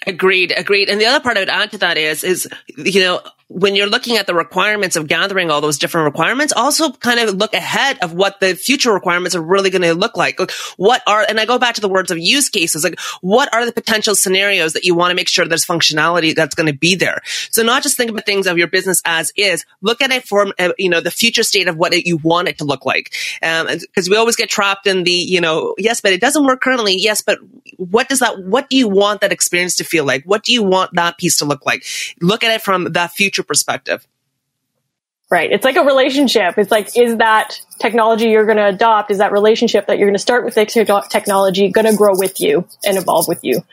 Agreed, 0.07 0.53
agreed. 0.55 0.89
And 0.89 0.99
the 0.99 1.05
other 1.05 1.19
part 1.19 1.37
I 1.37 1.41
would 1.41 1.49
add 1.49 1.71
to 1.71 1.77
that 1.79 1.97
is, 1.97 2.23
is, 2.23 2.47
you 2.75 3.01
know, 3.01 3.21
when 3.51 3.75
you're 3.75 3.87
looking 3.87 4.15
at 4.15 4.27
the 4.27 4.33
requirements 4.33 4.95
of 4.95 5.07
gathering 5.07 5.51
all 5.51 5.59
those 5.59 5.77
different 5.77 6.05
requirements, 6.05 6.53
also 6.55 6.91
kind 6.91 7.19
of 7.19 7.35
look 7.35 7.53
ahead 7.53 7.97
of 8.01 8.13
what 8.13 8.39
the 8.39 8.55
future 8.55 8.93
requirements 8.93 9.35
are 9.35 9.41
really 9.41 9.69
going 9.69 9.81
to 9.81 9.93
look 9.93 10.15
like. 10.15 10.39
Like 10.39 10.51
what 10.77 11.03
are, 11.05 11.25
and 11.27 11.37
I 11.39 11.45
go 11.45 11.59
back 11.59 11.75
to 11.75 11.81
the 11.81 11.89
words 11.89 12.11
of 12.11 12.17
use 12.17 12.47
cases, 12.47 12.85
like 12.85 12.99
what 13.19 13.53
are 13.53 13.65
the 13.65 13.73
potential 13.73 14.15
scenarios 14.15 14.73
that 14.73 14.85
you 14.85 14.95
want 14.95 15.11
to 15.11 15.15
make 15.15 15.27
sure 15.27 15.45
there's 15.45 15.65
functionality 15.65 16.33
that's 16.33 16.55
going 16.55 16.67
to 16.67 16.77
be 16.77 16.95
there? 16.95 17.19
So 17.51 17.61
not 17.61 17.83
just 17.83 17.97
think 17.97 18.09
about 18.09 18.25
things 18.25 18.47
of 18.47 18.57
your 18.57 18.67
business 18.67 19.01
as 19.03 19.33
is, 19.35 19.65
look 19.81 20.01
at 20.01 20.11
it 20.11 20.25
from, 20.25 20.53
uh, 20.57 20.71
you 20.77 20.89
know, 20.89 21.01
the 21.01 21.11
future 21.11 21.43
state 21.43 21.67
of 21.67 21.75
what 21.75 21.93
it, 21.93 22.07
you 22.07 22.17
want 22.17 22.47
it 22.47 22.59
to 22.59 22.63
look 22.63 22.85
like. 22.85 23.13
Um, 23.43 23.67
cause 23.93 24.09
we 24.09 24.15
always 24.15 24.37
get 24.37 24.49
trapped 24.49 24.87
in 24.87 25.03
the, 25.03 25.11
you 25.11 25.41
know, 25.41 25.75
yes, 25.77 25.99
but 25.99 26.13
it 26.13 26.21
doesn't 26.21 26.45
work 26.45 26.61
currently. 26.61 26.95
Yes, 26.97 27.21
but 27.21 27.39
what 27.75 28.07
does 28.07 28.19
that, 28.19 28.41
what 28.41 28.69
do 28.69 28.77
you 28.77 28.87
want 28.87 29.19
that 29.21 29.33
experience 29.33 29.75
to 29.75 29.83
feel 29.91 30.05
like? 30.05 30.23
What 30.23 30.43
do 30.43 30.53
you 30.53 30.63
want 30.63 30.91
that 30.93 31.17
piece 31.17 31.37
to 31.37 31.45
look 31.45 31.65
like? 31.65 31.83
Look 32.21 32.43
at 32.43 32.51
it 32.51 32.61
from 32.61 32.93
that 32.93 33.11
future 33.11 33.43
perspective. 33.43 34.07
Right. 35.29 35.51
It's 35.51 35.63
like 35.63 35.77
a 35.77 35.83
relationship. 35.83 36.57
It's 36.57 36.71
like, 36.71 36.97
is 36.97 37.17
that 37.17 37.61
technology 37.79 38.29
you're 38.29 38.45
going 38.45 38.57
to 38.57 38.67
adopt? 38.67 39.11
Is 39.11 39.19
that 39.19 39.31
relationship 39.31 39.87
that 39.87 39.97
you're 39.97 40.07
going 40.07 40.15
to 40.15 40.19
start 40.19 40.43
with 40.43 40.55
technology 40.55 41.69
going 41.69 41.85
to 41.85 41.95
grow 41.95 42.13
with 42.17 42.41
you 42.41 42.67
and 42.85 42.97
evolve 42.97 43.27
with 43.29 43.39
you? 43.41 43.63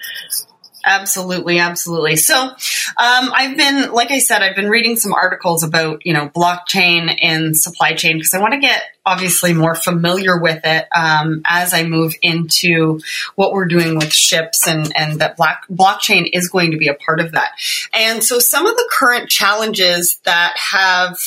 Absolutely, 0.89 1.59
absolutely. 1.59 2.17
So, 2.17 2.35
um, 2.35 2.55
I've 2.97 3.59
been, 3.59 3.93
like 3.93 4.11
I 4.11 4.21
said, 4.21 4.41
I've 4.41 4.57
been 4.57 4.71
reading 4.71 4.97
some 4.97 5.13
articles 5.13 5.63
about, 5.63 6.07
you 6.07 6.15
know, 6.15 6.31
blockchain 6.31 7.15
and 7.21 7.55
supply 7.55 7.93
chain 7.93 8.17
because 8.17 8.33
I 8.33 8.41
want 8.41 8.55
to 8.55 8.59
get 8.61 8.83
obviously 9.05 9.53
more 9.53 9.75
familiar 9.75 10.41
with 10.41 10.63
it 10.65 10.87
um, 10.97 11.43
as 11.45 11.75
I 11.75 11.85
move 11.85 12.15
into 12.23 13.01
what 13.35 13.53
we're 13.53 13.67
doing 13.67 13.97
with 13.97 14.15
Shipz 14.15 14.67
and, 14.67 14.91
and 14.97 15.21
that 15.21 15.37
black, 15.37 15.69
blockchain 15.69 16.27
is 16.33 16.49
going 16.49 16.71
to 16.71 16.79
be 16.79 16.89
a 16.89 16.95
part 16.95 17.21
of 17.21 17.33
that. 17.33 17.51
And 17.93 18.25
so 18.25 18.39
some 18.39 18.67
of 18.67 18.75
the 18.75 18.89
current 18.91 19.29
challenges 19.29 20.19
that 20.25 20.57
have 20.57 21.19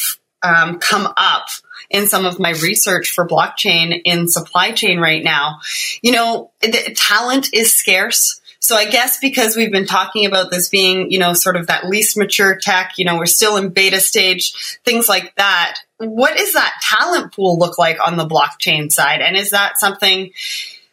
um, 0.41 0.79
come 0.79 1.07
up 1.17 1.49
in 1.91 2.07
some 2.07 2.25
of 2.25 2.39
my 2.39 2.51
research 2.51 3.11
for 3.11 3.27
blockchain 3.27 4.01
in 4.05 4.27
supply 4.27 4.71
chain 4.71 4.99
right 4.99 5.23
now. 5.23 5.59
You 6.01 6.13
know, 6.13 6.51
talent 6.95 7.53
is 7.53 7.75
scarce. 7.75 8.40
So 8.61 8.75
I 8.75 8.85
guess 8.85 9.19
because 9.19 9.55
we've 9.55 9.71
been 9.71 9.87
talking 9.87 10.27
about 10.27 10.51
this 10.51 10.69
being, 10.69 11.11
you 11.11 11.17
know, 11.17 11.33
sort 11.33 11.55
of 11.55 11.65
that 11.67 11.87
least 11.87 12.15
mature 12.15 12.55
tech, 12.55 12.93
you 12.97 13.05
know, 13.05 13.17
we're 13.17 13.25
still 13.25 13.57
in 13.57 13.69
beta 13.69 13.99
stage, 13.99 14.79
things 14.85 15.09
like 15.09 15.33
that. 15.35 15.79
What 15.97 16.37
does 16.37 16.53
that 16.53 16.73
talent 16.79 17.33
pool 17.33 17.57
look 17.57 17.79
like 17.79 17.97
on 18.05 18.17
the 18.17 18.27
blockchain 18.27 18.91
side? 18.91 19.21
And 19.21 19.35
is 19.35 19.49
that 19.49 19.79
something 19.79 20.31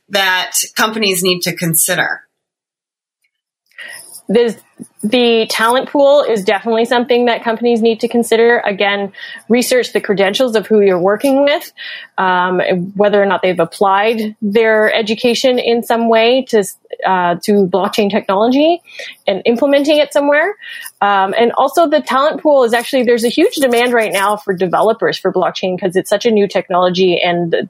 that 0.09 0.52
companies 0.76 1.22
need 1.22 1.42
to 1.42 1.54
consider? 1.54 2.26
There's 4.28 4.56
the 5.02 5.46
talent 5.48 5.88
pool 5.88 6.22
is 6.22 6.44
definitely 6.44 6.84
something 6.84 7.26
that 7.26 7.42
companies 7.42 7.80
need 7.80 8.00
to 8.00 8.08
consider. 8.08 8.58
Again, 8.60 9.12
research 9.48 9.92
the 9.92 10.00
credentials 10.00 10.54
of 10.54 10.66
who 10.66 10.80
you're 10.80 11.00
working 11.00 11.44
with, 11.44 11.72
um, 12.18 12.60
whether 12.94 13.22
or 13.22 13.26
not 13.26 13.42
they've 13.42 13.58
applied 13.58 14.36
their 14.42 14.92
education 14.94 15.58
in 15.58 15.82
some 15.82 16.08
way 16.08 16.44
to 16.50 16.64
uh, 17.06 17.36
to 17.42 17.66
blockchain 17.66 18.10
technology 18.10 18.82
and 19.26 19.42
implementing 19.46 19.98
it 19.98 20.12
somewhere. 20.12 20.56
Um, 21.00 21.34
and 21.36 21.52
also, 21.56 21.88
the 21.88 22.00
talent 22.00 22.42
pool 22.42 22.64
is 22.64 22.74
actually 22.74 23.04
there's 23.04 23.24
a 23.24 23.28
huge 23.28 23.54
demand 23.54 23.92
right 23.92 24.12
now 24.12 24.36
for 24.36 24.54
developers 24.54 25.18
for 25.18 25.32
blockchain 25.32 25.76
because 25.76 25.96
it's 25.96 26.10
such 26.10 26.26
a 26.26 26.30
new 26.30 26.48
technology 26.48 27.20
and 27.20 27.52
the 27.52 27.68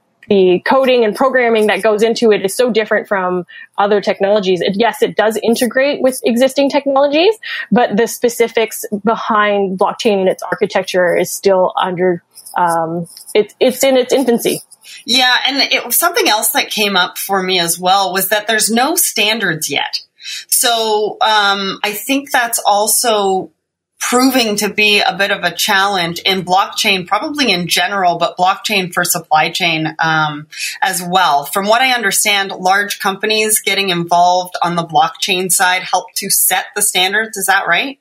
coding 0.65 1.03
and 1.03 1.15
programming 1.15 1.67
that 1.67 1.81
goes 1.81 2.03
into 2.03 2.31
it 2.31 2.45
is 2.45 2.55
so 2.55 2.71
different 2.71 3.07
from 3.07 3.45
other 3.77 3.99
technologies. 4.01 4.61
It, 4.61 4.75
yes, 4.77 5.01
it 5.01 5.15
does 5.15 5.37
integrate 5.41 6.01
with 6.01 6.19
existing 6.23 6.69
technologies, 6.69 7.35
but 7.71 7.97
the 7.97 8.07
specifics 8.07 8.85
behind 9.03 9.79
blockchain 9.79 10.19
and 10.19 10.29
its 10.29 10.43
architecture 10.43 11.17
is 11.17 11.31
still 11.31 11.73
under, 11.75 12.23
um, 12.57 13.07
it, 13.33 13.53
it's 13.59 13.83
in 13.83 13.97
its 13.97 14.13
infancy. 14.13 14.61
Yeah, 15.05 15.35
and 15.47 15.57
it, 15.57 15.93
something 15.93 16.27
else 16.27 16.51
that 16.51 16.69
came 16.69 16.95
up 16.95 17.17
for 17.17 17.41
me 17.41 17.59
as 17.59 17.79
well 17.79 18.13
was 18.13 18.29
that 18.29 18.47
there's 18.47 18.69
no 18.69 18.95
standards 18.95 19.69
yet. 19.69 20.01
So 20.47 21.17
um, 21.21 21.79
I 21.83 21.93
think 21.93 22.31
that's 22.31 22.59
also 22.65 23.51
proving 23.99 24.55
to 24.55 24.73
be 24.73 25.01
a 25.01 25.15
bit 25.15 25.29
of 25.29 25.43
a 25.43 25.53
challenge 25.53 26.19
in 26.25 26.43
blockchain, 26.43 27.05
probably 27.05 27.51
in 27.51 27.67
general, 27.67 28.17
but 28.17 28.37
blockchain 28.37 28.93
for 28.93 29.03
supply 29.03 29.51
chain 29.51 29.95
um, 29.99 30.47
as 30.81 31.03
well. 31.03 31.45
From 31.45 31.67
what 31.67 31.81
I 31.81 31.91
understand, 31.91 32.51
large 32.51 32.99
companies 32.99 33.59
getting 33.59 33.89
involved 33.89 34.55
on 34.63 34.75
the 34.75 34.85
blockchain 34.85 35.51
side 35.51 35.83
help 35.83 36.13
to 36.15 36.29
set 36.29 36.67
the 36.75 36.81
standards. 36.81 37.37
Is 37.37 37.47
that 37.47 37.67
right? 37.67 37.99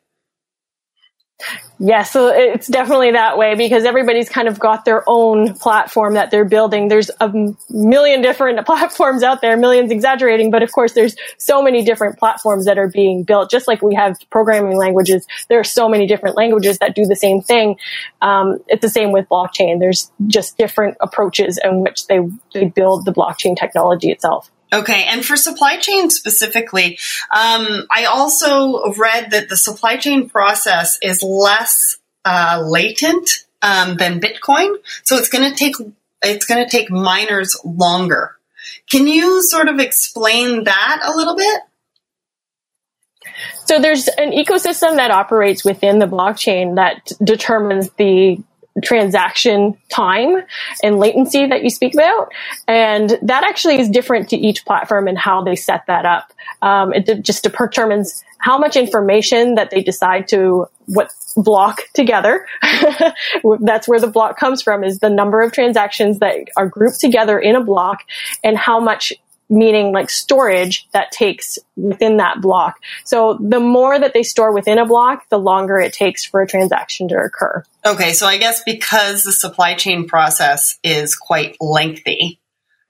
Yeah, 1.80 2.02
so 2.02 2.28
it's 2.28 2.66
definitely 2.66 3.12
that 3.12 3.38
way 3.38 3.54
because 3.54 3.84
everybody's 3.84 4.28
kind 4.28 4.48
of 4.48 4.58
got 4.58 4.84
their 4.84 5.04
own 5.06 5.54
platform 5.54 6.14
that 6.14 6.32
they're 6.32 6.44
building. 6.44 6.88
There's 6.88 7.08
a 7.20 7.32
million 7.70 8.20
different 8.20 8.66
platforms 8.66 9.22
out 9.22 9.40
there, 9.40 9.56
millions 9.56 9.92
exaggerating, 9.92 10.50
but 10.50 10.64
of 10.64 10.72
course 10.72 10.94
there's 10.94 11.14
so 11.38 11.62
many 11.62 11.84
different 11.84 12.18
platforms 12.18 12.64
that 12.64 12.78
are 12.78 12.88
being 12.88 13.22
built. 13.22 13.48
Just 13.48 13.68
like 13.68 13.80
we 13.80 13.94
have 13.94 14.16
programming 14.30 14.76
languages, 14.76 15.24
there 15.48 15.60
are 15.60 15.64
so 15.64 15.88
many 15.88 16.08
different 16.08 16.36
languages 16.36 16.78
that 16.78 16.96
do 16.96 17.06
the 17.06 17.16
same 17.16 17.40
thing. 17.40 17.76
Um, 18.20 18.58
it's 18.66 18.82
the 18.82 18.90
same 18.90 19.12
with 19.12 19.28
blockchain. 19.28 19.78
There's 19.78 20.10
just 20.26 20.58
different 20.58 20.96
approaches 21.00 21.60
in 21.62 21.82
which 21.82 22.08
they, 22.08 22.18
they 22.54 22.64
build 22.66 23.04
the 23.04 23.12
blockchain 23.12 23.56
technology 23.56 24.10
itself. 24.10 24.50
Okay, 24.72 25.04
and 25.04 25.24
for 25.24 25.36
supply 25.36 25.78
chain 25.78 26.10
specifically, 26.10 26.98
um, 27.30 27.86
I 27.90 28.06
also 28.10 28.92
read 28.92 29.30
that 29.30 29.48
the 29.48 29.56
supply 29.56 29.96
chain 29.96 30.28
process 30.28 30.98
is 31.02 31.22
less 31.22 31.96
uh, 32.24 32.62
latent 32.66 33.46
um, 33.62 33.96
than 33.96 34.20
Bitcoin, 34.20 34.76
so 35.04 35.16
it's 35.16 35.30
going 35.30 35.50
to 35.50 35.56
take 35.56 35.74
it's 36.22 36.44
going 36.44 36.62
to 36.62 36.70
take 36.70 36.90
miners 36.90 37.58
longer. 37.64 38.36
Can 38.90 39.06
you 39.06 39.42
sort 39.42 39.68
of 39.68 39.78
explain 39.78 40.64
that 40.64 41.00
a 41.04 41.16
little 41.16 41.36
bit? 41.36 41.60
So 43.66 43.78
there's 43.78 44.08
an 44.08 44.32
ecosystem 44.32 44.96
that 44.96 45.10
operates 45.10 45.64
within 45.64 45.98
the 45.98 46.06
blockchain 46.06 46.76
that 46.76 47.12
determines 47.22 47.90
the 47.92 48.42
transaction 48.82 49.76
time 49.88 50.42
and 50.82 50.98
latency 50.98 51.46
that 51.46 51.62
you 51.62 51.70
speak 51.70 51.94
about. 51.94 52.32
And 52.66 53.18
that 53.22 53.44
actually 53.44 53.80
is 53.80 53.88
different 53.88 54.30
to 54.30 54.36
each 54.36 54.64
platform 54.64 55.08
and 55.08 55.18
how 55.18 55.42
they 55.42 55.56
set 55.56 55.86
that 55.86 56.04
up. 56.04 56.32
Um, 56.62 56.92
it 56.92 57.22
just 57.22 57.42
determines 57.42 58.24
how 58.38 58.58
much 58.58 58.76
information 58.76 59.56
that 59.56 59.70
they 59.70 59.82
decide 59.82 60.28
to 60.28 60.66
what 60.86 61.10
block 61.36 61.80
together. 61.94 62.46
That's 63.60 63.88
where 63.88 64.00
the 64.00 64.10
block 64.10 64.38
comes 64.38 64.62
from 64.62 64.84
is 64.84 64.98
the 64.98 65.10
number 65.10 65.42
of 65.42 65.52
transactions 65.52 66.18
that 66.20 66.36
are 66.56 66.68
grouped 66.68 67.00
together 67.00 67.38
in 67.38 67.56
a 67.56 67.62
block 67.62 68.04
and 68.42 68.56
how 68.56 68.80
much 68.80 69.12
meaning 69.50 69.92
like 69.92 70.10
storage 70.10 70.88
that 70.92 71.10
takes 71.10 71.58
within 71.76 72.18
that 72.18 72.40
block. 72.40 72.80
So 73.04 73.38
the 73.40 73.60
more 73.60 73.98
that 73.98 74.12
they 74.12 74.22
store 74.22 74.52
within 74.52 74.78
a 74.78 74.86
block, 74.86 75.28
the 75.30 75.38
longer 75.38 75.78
it 75.78 75.92
takes 75.92 76.24
for 76.24 76.40
a 76.42 76.46
transaction 76.46 77.08
to 77.08 77.16
occur. 77.16 77.64
Okay, 77.84 78.12
so 78.12 78.26
I 78.26 78.36
guess 78.36 78.62
because 78.64 79.22
the 79.22 79.32
supply 79.32 79.74
chain 79.74 80.06
process 80.06 80.78
is 80.82 81.16
quite 81.16 81.56
lengthy, 81.60 82.40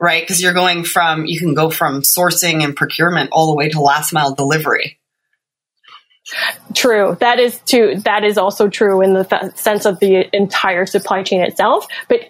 right? 0.00 0.22
Because 0.22 0.42
you're 0.42 0.54
going 0.54 0.84
from, 0.84 1.26
you 1.26 1.38
can 1.38 1.54
go 1.54 1.70
from 1.70 2.02
sourcing 2.02 2.64
and 2.64 2.74
procurement 2.74 3.30
all 3.32 3.48
the 3.48 3.54
way 3.54 3.68
to 3.68 3.80
last 3.80 4.12
mile 4.12 4.34
delivery. 4.34 4.98
True. 6.74 7.16
That 7.20 7.38
is 7.38 7.60
true. 7.66 8.00
That 8.00 8.22
is 8.22 8.36
also 8.36 8.68
true 8.68 9.00
in 9.00 9.14
the 9.14 9.24
th- 9.24 9.56
sense 9.56 9.86
of 9.86 9.98
the 9.98 10.28
entire 10.36 10.84
supply 10.84 11.22
chain 11.22 11.40
itself. 11.40 11.86
But 12.08 12.28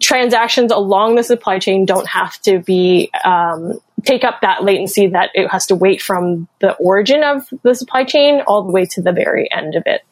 transactions 0.00 0.72
along 0.72 1.14
the 1.14 1.22
supply 1.22 1.58
chain 1.58 1.84
don't 1.84 2.08
have 2.08 2.40
to 2.42 2.58
be 2.58 3.10
um, 3.24 3.78
take 4.04 4.24
up 4.24 4.40
that 4.42 4.62
latency 4.62 5.08
that 5.08 5.30
it 5.34 5.48
has 5.48 5.66
to 5.66 5.74
wait 5.74 6.00
from 6.00 6.48
the 6.60 6.72
origin 6.74 7.22
of 7.22 7.48
the 7.62 7.74
supply 7.74 8.04
chain 8.04 8.42
all 8.46 8.62
the 8.62 8.72
way 8.72 8.86
to 8.86 9.02
the 9.02 9.12
very 9.12 9.50
end 9.50 9.74
of 9.74 9.82
it. 9.86 10.02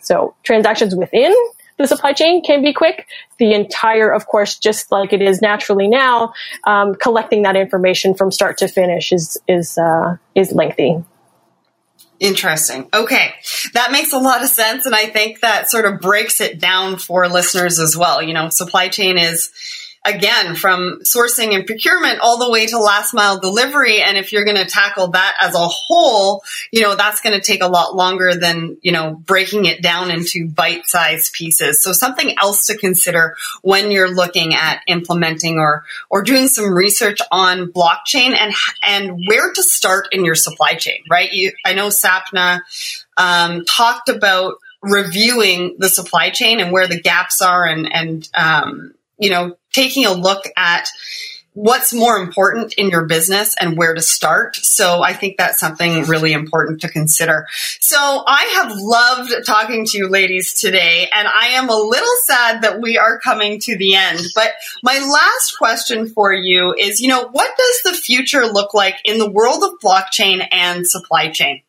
So 0.00 0.34
transactions 0.42 0.94
within 0.94 1.34
the 1.78 1.86
supply 1.86 2.12
chain 2.12 2.42
can 2.42 2.62
be 2.62 2.72
quick. 2.72 3.08
The 3.38 3.54
entire, 3.54 4.10
of 4.10 4.26
course, 4.26 4.58
just 4.58 4.92
like 4.92 5.12
it 5.12 5.22
is 5.22 5.40
naturally 5.40 5.88
now, 5.88 6.34
um, 6.64 6.94
collecting 6.94 7.42
that 7.42 7.56
information 7.56 8.14
from 8.14 8.30
start 8.30 8.58
to 8.58 8.68
finish 8.68 9.12
is 9.12 9.38
is 9.48 9.78
uh, 9.78 10.16
is 10.34 10.52
lengthy. 10.52 11.02
Interesting. 12.20 12.86
Okay. 12.92 13.32
That 13.72 13.92
makes 13.92 14.12
a 14.12 14.18
lot 14.18 14.42
of 14.42 14.50
sense. 14.50 14.84
And 14.84 14.94
I 14.94 15.06
think 15.06 15.40
that 15.40 15.70
sort 15.70 15.86
of 15.86 16.00
breaks 16.00 16.40
it 16.42 16.60
down 16.60 16.98
for 16.98 17.26
listeners 17.26 17.78
as 17.78 17.96
well. 17.96 18.22
You 18.22 18.34
know, 18.34 18.50
supply 18.50 18.88
chain 18.88 19.16
is 19.16 19.50
again, 20.04 20.54
from 20.54 21.00
sourcing 21.02 21.54
and 21.54 21.66
procurement 21.66 22.20
all 22.20 22.38
the 22.38 22.50
way 22.50 22.66
to 22.66 22.78
last 22.78 23.12
mile 23.12 23.38
delivery. 23.38 24.00
And 24.00 24.16
if 24.16 24.32
you're 24.32 24.44
going 24.44 24.56
to 24.56 24.64
tackle 24.64 25.08
that 25.08 25.36
as 25.40 25.54
a 25.54 25.68
whole, 25.68 26.42
you 26.72 26.80
know, 26.80 26.94
that's 26.94 27.20
going 27.20 27.38
to 27.38 27.44
take 27.44 27.62
a 27.62 27.68
lot 27.68 27.94
longer 27.94 28.34
than, 28.34 28.78
you 28.80 28.92
know, 28.92 29.14
breaking 29.14 29.66
it 29.66 29.82
down 29.82 30.10
into 30.10 30.48
bite 30.48 30.86
sized 30.86 31.34
pieces. 31.34 31.82
So 31.82 31.92
something 31.92 32.34
else 32.38 32.66
to 32.66 32.78
consider 32.78 33.36
when 33.60 33.90
you're 33.90 34.12
looking 34.12 34.54
at 34.54 34.80
implementing 34.86 35.58
or, 35.58 35.84
or 36.08 36.22
doing 36.22 36.48
some 36.48 36.72
research 36.72 37.18
on 37.30 37.70
blockchain 37.70 38.34
and, 38.34 38.54
and 38.82 39.26
where 39.28 39.52
to 39.52 39.62
start 39.62 40.08
in 40.12 40.24
your 40.24 40.34
supply 40.34 40.74
chain, 40.74 41.02
right? 41.10 41.30
You, 41.30 41.52
I 41.66 41.74
know 41.74 41.88
Sapna, 41.88 42.60
um, 43.18 43.66
talked 43.66 44.08
about 44.08 44.54
reviewing 44.80 45.76
the 45.78 45.90
supply 45.90 46.30
chain 46.30 46.58
and 46.58 46.72
where 46.72 46.86
the 46.86 46.98
gaps 46.98 47.42
are 47.42 47.66
and, 47.66 47.92
and, 47.92 48.28
um, 48.34 48.94
you 49.18 49.28
know, 49.28 49.54
taking 49.72 50.06
a 50.06 50.12
look 50.12 50.44
at 50.56 50.88
what's 51.52 51.92
more 51.92 52.16
important 52.16 52.74
in 52.74 52.90
your 52.90 53.06
business 53.06 53.54
and 53.60 53.76
where 53.76 53.94
to 53.94 54.00
start. 54.00 54.56
So 54.56 55.02
I 55.02 55.12
think 55.12 55.36
that's 55.36 55.58
something 55.58 56.04
really 56.04 56.32
important 56.32 56.80
to 56.82 56.88
consider. 56.88 57.46
So 57.80 57.98
I 57.98 58.42
have 58.54 58.72
loved 58.76 59.46
talking 59.46 59.84
to 59.86 59.98
you 59.98 60.08
ladies 60.08 60.54
today 60.54 61.08
and 61.12 61.26
I 61.26 61.48
am 61.48 61.68
a 61.68 61.76
little 61.76 62.14
sad 62.24 62.62
that 62.62 62.80
we 62.80 62.98
are 62.98 63.18
coming 63.18 63.58
to 63.60 63.76
the 63.76 63.94
end. 63.96 64.20
But 64.34 64.52
my 64.82 64.98
last 64.98 65.56
question 65.58 66.08
for 66.08 66.32
you 66.32 66.74
is, 66.78 67.00
you 67.00 67.08
know, 67.08 67.28
what 67.28 67.56
does 67.56 67.82
the 67.82 67.98
future 67.98 68.46
look 68.46 68.72
like 68.72 68.96
in 69.04 69.18
the 69.18 69.30
world 69.30 69.64
of 69.64 69.80
blockchain 69.82 70.46
and 70.52 70.86
supply 70.86 71.30
chain? 71.30 71.62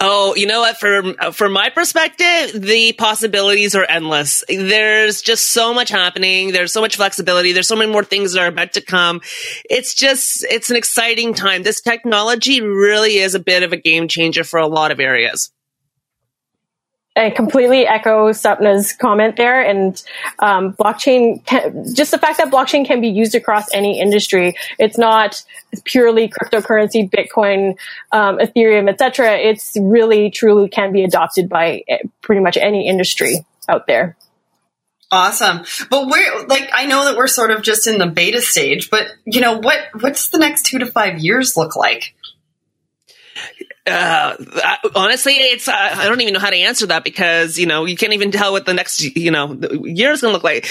Oh, 0.00 0.36
you 0.36 0.46
know 0.46 0.60
what? 0.60 0.78
From 0.78 1.16
from 1.32 1.52
my 1.52 1.70
perspective, 1.70 2.52
the 2.62 2.92
possibilities 2.92 3.74
are 3.74 3.84
endless. 3.84 4.44
There's 4.48 5.22
just 5.22 5.48
so 5.48 5.74
much 5.74 5.88
happening. 5.88 6.52
There's 6.52 6.72
so 6.72 6.80
much 6.80 6.94
flexibility. 6.94 7.50
There's 7.50 7.66
so 7.66 7.74
many 7.74 7.90
more 7.90 8.04
things 8.04 8.32
that 8.32 8.40
are 8.40 8.46
about 8.46 8.74
to 8.74 8.80
come. 8.80 9.20
It's 9.68 9.94
just 9.94 10.46
it's 10.48 10.70
an 10.70 10.76
exciting 10.76 11.34
time. 11.34 11.64
This 11.64 11.80
technology 11.80 12.60
really 12.60 13.16
is 13.16 13.34
a 13.34 13.40
bit 13.40 13.64
of 13.64 13.72
a 13.72 13.76
game 13.76 14.06
changer 14.06 14.44
for 14.44 14.60
a 14.60 14.68
lot 14.68 14.92
of 14.92 15.00
areas. 15.00 15.50
I 17.18 17.30
completely 17.30 17.86
echo 17.86 18.30
Sapna's 18.30 18.92
comment 18.92 19.36
there. 19.36 19.60
And 19.60 20.02
um, 20.38 20.74
blockchain, 20.74 21.44
can, 21.44 21.94
just 21.94 22.10
the 22.10 22.18
fact 22.18 22.38
that 22.38 22.50
blockchain 22.50 22.86
can 22.86 23.00
be 23.00 23.08
used 23.08 23.34
across 23.34 23.66
any 23.72 24.00
industry. 24.00 24.54
It's 24.78 24.96
not 24.96 25.42
purely 25.84 26.28
cryptocurrency, 26.28 27.10
Bitcoin, 27.10 27.76
um, 28.12 28.38
Ethereum, 28.38 28.88
etc. 28.88 29.36
It's 29.36 29.76
really, 29.80 30.30
truly 30.30 30.68
can 30.68 30.92
be 30.92 31.04
adopted 31.04 31.48
by 31.48 31.82
eh, 31.88 31.98
pretty 32.22 32.40
much 32.40 32.56
any 32.56 32.88
industry 32.88 33.44
out 33.68 33.86
there. 33.86 34.16
Awesome. 35.10 35.64
But 35.88 36.06
we're 36.06 36.46
like 36.46 36.68
I 36.72 36.84
know 36.84 37.06
that 37.06 37.16
we're 37.16 37.28
sort 37.28 37.50
of 37.50 37.62
just 37.62 37.86
in 37.86 37.98
the 37.98 38.06
beta 38.06 38.42
stage, 38.42 38.90
but 38.90 39.06
you 39.24 39.40
know, 39.40 39.58
what 39.58 39.78
what's 40.00 40.28
the 40.28 40.38
next 40.38 40.66
2 40.66 40.80
to 40.80 40.86
5 40.86 41.18
years 41.18 41.56
look 41.56 41.76
like? 41.76 42.14
Uh, 43.88 44.36
honestly, 44.94 45.34
it's 45.34 45.68
uh, 45.68 45.72
I 45.74 46.06
don't 46.06 46.20
even 46.20 46.34
know 46.34 46.40
how 46.40 46.50
to 46.50 46.56
answer 46.56 46.86
that 46.86 47.04
because 47.04 47.58
you 47.58 47.66
know 47.66 47.84
you 47.84 47.96
can't 47.96 48.12
even 48.12 48.30
tell 48.30 48.52
what 48.52 48.66
the 48.66 48.74
next 48.74 49.00
you 49.00 49.30
know 49.30 49.54
year 49.84 50.12
is 50.12 50.20
going 50.20 50.32
to 50.32 50.36
look 50.36 50.44
like. 50.44 50.66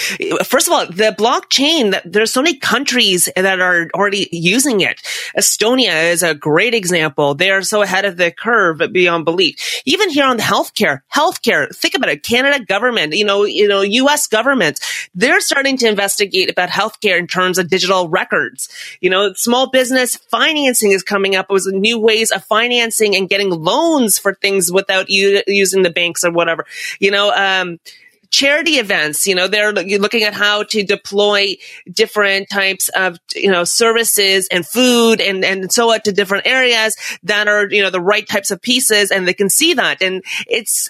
First 0.46 0.68
of 0.68 0.74
all, 0.74 0.86
the 0.86 1.16
blockchain. 1.18 2.00
There's 2.06 2.32
so 2.32 2.42
many 2.42 2.58
countries 2.58 3.30
that 3.36 3.60
are 3.60 3.90
already 3.94 4.30
using 4.32 4.82
it. 4.82 5.02
Estonia 5.38 6.12
is 6.12 6.24
a 6.24 6.36
great 6.36 6.74
example. 6.74 7.36
They 7.36 7.52
are 7.52 7.62
so 7.62 7.82
ahead 7.82 8.06
of 8.06 8.18
the 8.18 8.32
curve 8.32 8.82
beyond 8.92 9.26
belief. 9.26 9.82
Even 9.86 10.10
here 10.10 10.26
on 10.26 10.38
the 10.38 10.44
healthcare, 10.44 11.02
healthcare. 11.14 11.74
Think 11.76 11.96
about 11.96 12.10
it. 12.10 12.24
Canada 12.24 12.64
government, 12.64 13.14
you 13.14 13.26
know, 13.26 13.44
you 13.44 13.68
know, 13.68 13.82
U.S. 13.82 14.28
government, 14.28 14.80
they're 15.16 15.42
starting 15.42 15.78
to 15.78 15.88
investigate 15.88 16.50
about 16.50 16.70
healthcare 16.70 17.18
in 17.18 17.28
terms 17.28 17.58
of 17.58 17.70
digital 17.70 18.10
records. 18.10 18.70
You 19.02 19.10
know, 19.10 19.34
small 19.34 19.70
business 19.70 20.16
financing 20.16 20.92
is 20.92 21.04
coming 21.04 21.36
up 21.36 21.50
with 21.50 21.68
new 21.68 22.00
ways 22.00 22.32
of 22.32 22.44
financing 22.44 23.07
and 23.16 23.30
getting 23.30 23.50
loans 23.50 24.18
for 24.18 24.34
things 24.34 24.72
without 24.72 25.10
u- 25.10 25.44
using 25.48 25.84
the 25.84 25.90
banks 25.90 26.24
or 26.24 26.32
whatever. 26.32 26.66
You 27.00 27.12
know, 27.12 27.32
um, 27.32 27.80
charity 28.30 28.74
events 28.74 29.26
you 29.26 29.34
know 29.34 29.48
they're 29.48 29.72
looking 29.72 30.24
at 30.24 30.34
how 30.34 30.62
to 30.62 30.84
deploy 30.84 31.56
different 31.90 32.50
types 32.50 32.90
of 32.90 33.18
you 33.34 33.50
know 33.50 33.64
services 33.64 34.50
and 34.52 34.68
food 34.68 35.22
and 35.22 35.46
and 35.46 35.72
so 35.72 35.92
on 35.94 36.02
to 36.02 36.12
different 36.12 36.46
areas 36.46 36.96
that 37.24 37.48
are 37.48 37.70
you 37.70 37.82
know 37.82 37.90
the 37.90 38.02
right 38.02 38.28
types 38.28 38.52
of 38.52 38.62
pieces 38.62 39.12
and 39.12 39.26
they 39.26 39.34
can 39.34 39.50
see 39.50 39.74
that 39.74 40.02
and 40.02 40.24
it's 40.48 40.90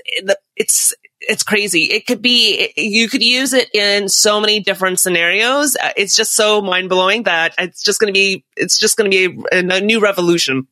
it's 0.56 0.95
it's 1.19 1.43
crazy. 1.43 1.86
It 1.86 2.06
could 2.06 2.21
be, 2.21 2.71
you 2.77 3.10
could 3.10 3.23
use 3.23 3.51
it 3.53 3.73
in 3.73 4.08
so 4.08 4.39
many 4.39 4.60
different 4.60 4.99
scenarios. 4.99 5.75
Uh, 5.75 5.91
it's 5.97 6.15
just 6.15 6.36
so 6.36 6.62
mind 6.62 6.89
blowing 6.89 7.23
that 7.23 7.53
it's 7.58 7.84
just 7.84 7.99
going 7.99 8.13
to 8.13 8.17
be, 8.17 8.45
it's 8.56 8.77
just 8.77 8.97
going 8.97 9.10
to 9.10 9.30
be 9.30 9.43
a 9.51 9.82
new 9.82 9.99
revolution 9.99 10.67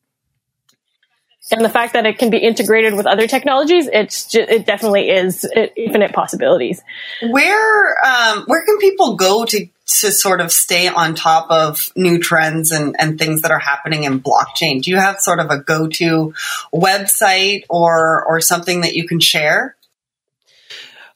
and 1.52 1.64
the 1.64 1.68
fact 1.68 1.92
that 1.92 2.06
it 2.06 2.18
can 2.18 2.30
be 2.30 2.38
integrated 2.38 2.94
with 2.94 3.06
other 3.06 3.28
technologies, 3.28 3.88
it's 3.92 4.24
just, 4.24 4.50
it 4.50 4.66
definitely 4.66 5.10
is 5.10 5.48
infinite 5.76 6.12
possibilities. 6.12 6.82
Where 7.22 7.96
um, 8.04 8.44
where 8.46 8.64
can 8.64 8.78
people 8.78 9.16
go 9.16 9.44
to 9.44 9.68
to 9.88 10.10
sort 10.10 10.40
of 10.40 10.50
stay 10.50 10.88
on 10.88 11.14
top 11.14 11.48
of 11.48 11.92
new 11.94 12.18
trends 12.18 12.72
and, 12.72 12.96
and 12.98 13.18
things 13.18 13.42
that 13.42 13.52
are 13.52 13.60
happening 13.60 14.02
in 14.02 14.20
blockchain? 14.20 14.82
Do 14.82 14.90
you 14.90 14.96
have 14.96 15.20
sort 15.20 15.38
of 15.38 15.50
a 15.50 15.58
go 15.58 15.86
to 15.86 16.34
website 16.74 17.62
or 17.70 18.24
or 18.24 18.40
something 18.40 18.80
that 18.80 18.94
you 18.94 19.06
can 19.06 19.20
share? 19.20 19.75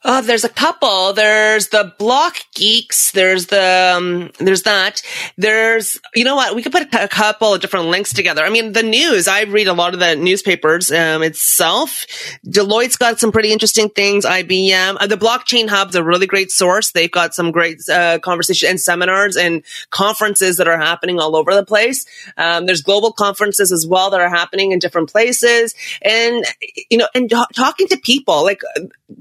Oh, 0.03 0.21
there's 0.21 0.43
a 0.43 0.49
couple. 0.49 1.13
There's 1.13 1.67
the 1.67 1.93
Block 1.99 2.37
Geeks. 2.55 3.11
There's 3.11 3.47
the 3.47 3.93
um, 3.95 4.31
there's 4.39 4.63
that. 4.63 5.03
There's 5.37 5.99
you 6.15 6.23
know 6.23 6.35
what? 6.35 6.55
We 6.55 6.63
could 6.63 6.71
put 6.71 6.91
a 6.91 7.07
couple 7.07 7.53
of 7.53 7.61
different 7.61 7.85
links 7.87 8.11
together. 8.11 8.43
I 8.43 8.49
mean, 8.49 8.71
the 8.71 8.81
news. 8.81 9.27
I 9.27 9.43
read 9.43 9.67
a 9.67 9.73
lot 9.73 9.93
of 9.93 9.99
the 9.99 10.15
newspapers 10.15 10.91
um, 10.91 11.21
itself. 11.21 12.03
Deloitte's 12.43 12.95
got 12.95 13.19
some 13.19 13.31
pretty 13.31 13.51
interesting 13.51 13.89
things. 13.89 14.25
IBM, 14.25 14.97
uh, 14.99 15.05
the 15.05 15.17
Blockchain 15.17 15.69
Hub's 15.69 15.93
a 15.93 16.03
really 16.03 16.25
great 16.25 16.49
source. 16.49 16.91
They've 16.91 17.11
got 17.11 17.35
some 17.35 17.51
great 17.51 17.77
uh, 17.87 18.17
conversation 18.19 18.71
and 18.71 18.79
seminars 18.79 19.37
and 19.37 19.61
conferences 19.91 20.57
that 20.57 20.67
are 20.67 20.79
happening 20.79 21.19
all 21.19 21.35
over 21.35 21.53
the 21.53 21.65
place. 21.65 22.07
Um, 22.37 22.65
there's 22.65 22.81
global 22.81 23.11
conferences 23.11 23.71
as 23.71 23.85
well 23.87 24.09
that 24.09 24.19
are 24.19 24.29
happening 24.29 24.71
in 24.71 24.79
different 24.79 25.11
places, 25.11 25.75
and 26.01 26.43
you 26.89 26.97
know, 26.97 27.07
and 27.13 27.29
t- 27.29 27.45
talking 27.53 27.87
to 27.89 27.97
people. 27.97 28.43
Like, 28.43 28.61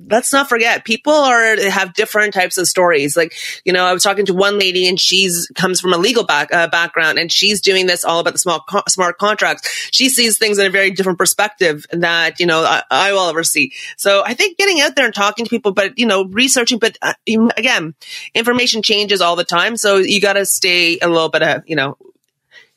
let's 0.08 0.32
not 0.32 0.48
forget 0.48 0.69
people 0.78 1.12
are 1.12 1.60
have 1.70 1.92
different 1.94 2.34
types 2.34 2.58
of 2.58 2.66
stories. 2.66 3.16
Like, 3.16 3.34
you 3.64 3.72
know, 3.72 3.84
I 3.84 3.92
was 3.92 4.02
talking 4.02 4.26
to 4.26 4.34
one 4.34 4.58
lady 4.58 4.88
and 4.88 4.98
she's 4.98 5.50
comes 5.54 5.80
from 5.80 5.92
a 5.92 5.98
legal 5.98 6.24
back, 6.24 6.52
uh, 6.52 6.68
background 6.68 7.18
and 7.18 7.30
she's 7.30 7.60
doing 7.60 7.86
this 7.86 8.04
all 8.04 8.20
about 8.20 8.32
the 8.32 8.38
small 8.38 8.60
co- 8.60 8.82
smart 8.88 9.18
contracts. 9.18 9.68
She 9.90 10.08
sees 10.08 10.38
things 10.38 10.58
in 10.58 10.66
a 10.66 10.70
very 10.70 10.90
different 10.90 11.18
perspective 11.18 11.86
that, 11.92 12.40
you 12.40 12.46
know, 12.46 12.62
I, 12.62 12.82
I, 12.90 13.12
will 13.12 13.28
ever 13.28 13.44
see. 13.44 13.72
So 13.96 14.22
I 14.24 14.34
think 14.34 14.58
getting 14.58 14.80
out 14.80 14.96
there 14.96 15.04
and 15.04 15.14
talking 15.14 15.44
to 15.44 15.50
people, 15.50 15.72
but, 15.72 15.98
you 15.98 16.06
know, 16.06 16.24
researching, 16.24 16.78
but 16.78 16.96
uh, 17.02 17.14
again, 17.56 17.94
information 18.34 18.82
changes 18.82 19.20
all 19.20 19.36
the 19.36 19.44
time. 19.44 19.76
So 19.76 19.96
you 19.96 20.20
got 20.20 20.34
to 20.34 20.46
stay 20.46 20.98
a 21.00 21.08
little 21.08 21.28
bit 21.28 21.42
of, 21.42 21.62
you 21.68 21.76
know, 21.76 21.96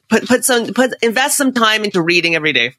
put, 0.09 0.27
put 0.27 0.45
some, 0.45 0.73
put, 0.73 0.93
invest 1.01 1.37
some 1.37 1.53
time 1.53 1.83
into 1.83 2.01
reading 2.01 2.35
every 2.35 2.53
day 2.53 2.75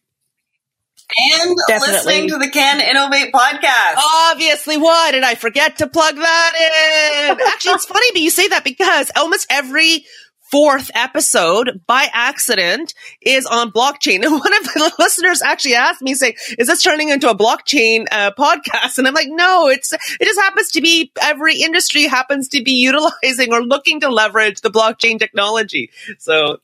and 1.16 1.56
Definitely. 1.68 1.94
listening 1.94 2.28
to 2.30 2.38
the 2.38 2.50
Can 2.50 2.80
Innovate 2.80 3.32
podcast. 3.32 4.02
Obviously, 4.30 4.76
why 4.76 5.10
did 5.12 5.22
I 5.22 5.34
forget 5.34 5.78
to 5.78 5.86
plug 5.86 6.16
that 6.16 7.30
in? 7.30 7.40
Actually, 7.48 7.72
it's 7.72 7.86
funny, 7.86 8.06
but 8.12 8.20
you 8.20 8.30
say 8.30 8.48
that 8.48 8.64
because 8.64 9.10
almost 9.16 9.46
every 9.50 10.04
fourth 10.50 10.90
episode 10.94 11.80
by 11.86 12.08
accident 12.12 12.94
is 13.20 13.46
on 13.46 13.70
blockchain. 13.72 14.22
And 14.24 14.32
one 14.32 14.54
of 14.54 14.64
the 14.64 14.92
listeners 14.98 15.42
actually 15.42 15.74
asked 15.74 16.00
me, 16.00 16.14
say, 16.14 16.36
is 16.58 16.68
this 16.68 16.82
turning 16.82 17.08
into 17.08 17.28
a 17.28 17.36
blockchain 17.36 18.06
uh, 18.10 18.30
podcast? 18.38 18.98
And 18.98 19.06
I'm 19.06 19.14
like, 19.14 19.28
no, 19.28 19.68
it's, 19.68 19.92
it 19.92 20.24
just 20.24 20.40
happens 20.40 20.70
to 20.72 20.80
be 20.80 21.12
every 21.20 21.56
industry 21.56 22.04
happens 22.04 22.48
to 22.50 22.62
be 22.62 22.72
utilizing 22.72 23.52
or 23.52 23.62
looking 23.62 24.00
to 24.00 24.08
leverage 24.08 24.60
the 24.60 24.70
blockchain 24.70 25.18
technology. 25.18 25.90
So 26.18 26.58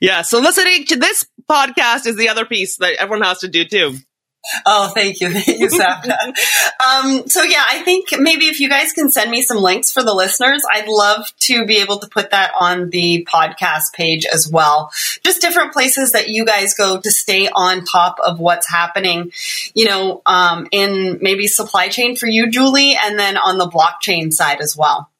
yeah. 0.00 0.22
So 0.22 0.40
listening 0.40 0.84
to 0.86 0.96
this 0.96 1.26
podcast 1.48 2.06
is 2.06 2.16
the 2.16 2.28
other 2.28 2.44
piece 2.44 2.76
that 2.78 2.94
everyone 2.94 3.24
has 3.26 3.40
to 3.40 3.48
do 3.48 3.64
too. 3.64 3.96
Oh, 4.66 4.88
thank 4.88 5.20
you. 5.20 5.30
Thank 5.32 5.58
you, 5.58 5.68
Sapna. 5.68 6.18
um, 6.86 7.26
so 7.28 7.42
yeah, 7.42 7.64
I 7.66 7.80
think 7.82 8.08
maybe 8.18 8.46
if 8.46 8.60
you 8.60 8.68
guys 8.68 8.92
can 8.92 9.10
send 9.10 9.30
me 9.30 9.42
some 9.42 9.56
links 9.56 9.90
for 9.90 10.02
the 10.02 10.12
listeners, 10.12 10.62
I'd 10.70 10.88
love 10.88 11.26
to 11.40 11.64
be 11.64 11.78
able 11.78 11.98
to 12.00 12.08
put 12.08 12.30
that 12.30 12.52
on 12.58 12.90
the 12.90 13.26
podcast 13.30 13.94
page 13.94 14.26
as 14.26 14.50
well. 14.50 14.90
Just 15.24 15.40
different 15.40 15.72
places 15.72 16.12
that 16.12 16.28
you 16.28 16.44
guys 16.44 16.74
go 16.74 17.00
to 17.00 17.10
stay 17.10 17.48
on 17.48 17.84
top 17.84 18.18
of 18.24 18.38
what's 18.38 18.70
happening, 18.70 19.32
you 19.74 19.86
know, 19.86 20.20
um, 20.26 20.68
in 20.70 21.18
maybe 21.22 21.46
supply 21.46 21.88
chain 21.88 22.16
for 22.16 22.26
you, 22.26 22.50
Julie, 22.50 22.96
and 23.02 23.18
then 23.18 23.36
on 23.36 23.56
the 23.56 23.68
blockchain 23.68 24.32
side 24.32 24.60
as 24.60 24.76
well. 24.76 25.10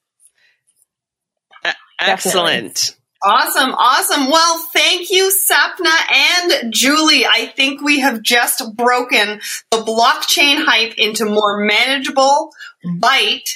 Excellent. 2.01 2.75
Definitely. 2.75 3.04
Awesome, 3.27 3.71
awesome. 3.71 4.31
Well, 4.31 4.59
thank 4.75 5.11
you, 5.11 5.33
Sapna 5.51 5.95
and 6.13 6.71
Julie. 6.73 7.25
I 7.25 7.47
think 7.47 7.81
we 7.81 8.01
have 8.01 8.21
just 8.21 8.63
broken 8.77 9.41
the 9.71 9.79
blockchain 9.79 10.63
hype 10.63 10.99
into 10.99 11.25
more 11.25 11.65
manageable 11.65 12.51
bite, 12.99 13.49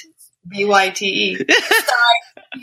B-Y-T-E. 0.47 1.37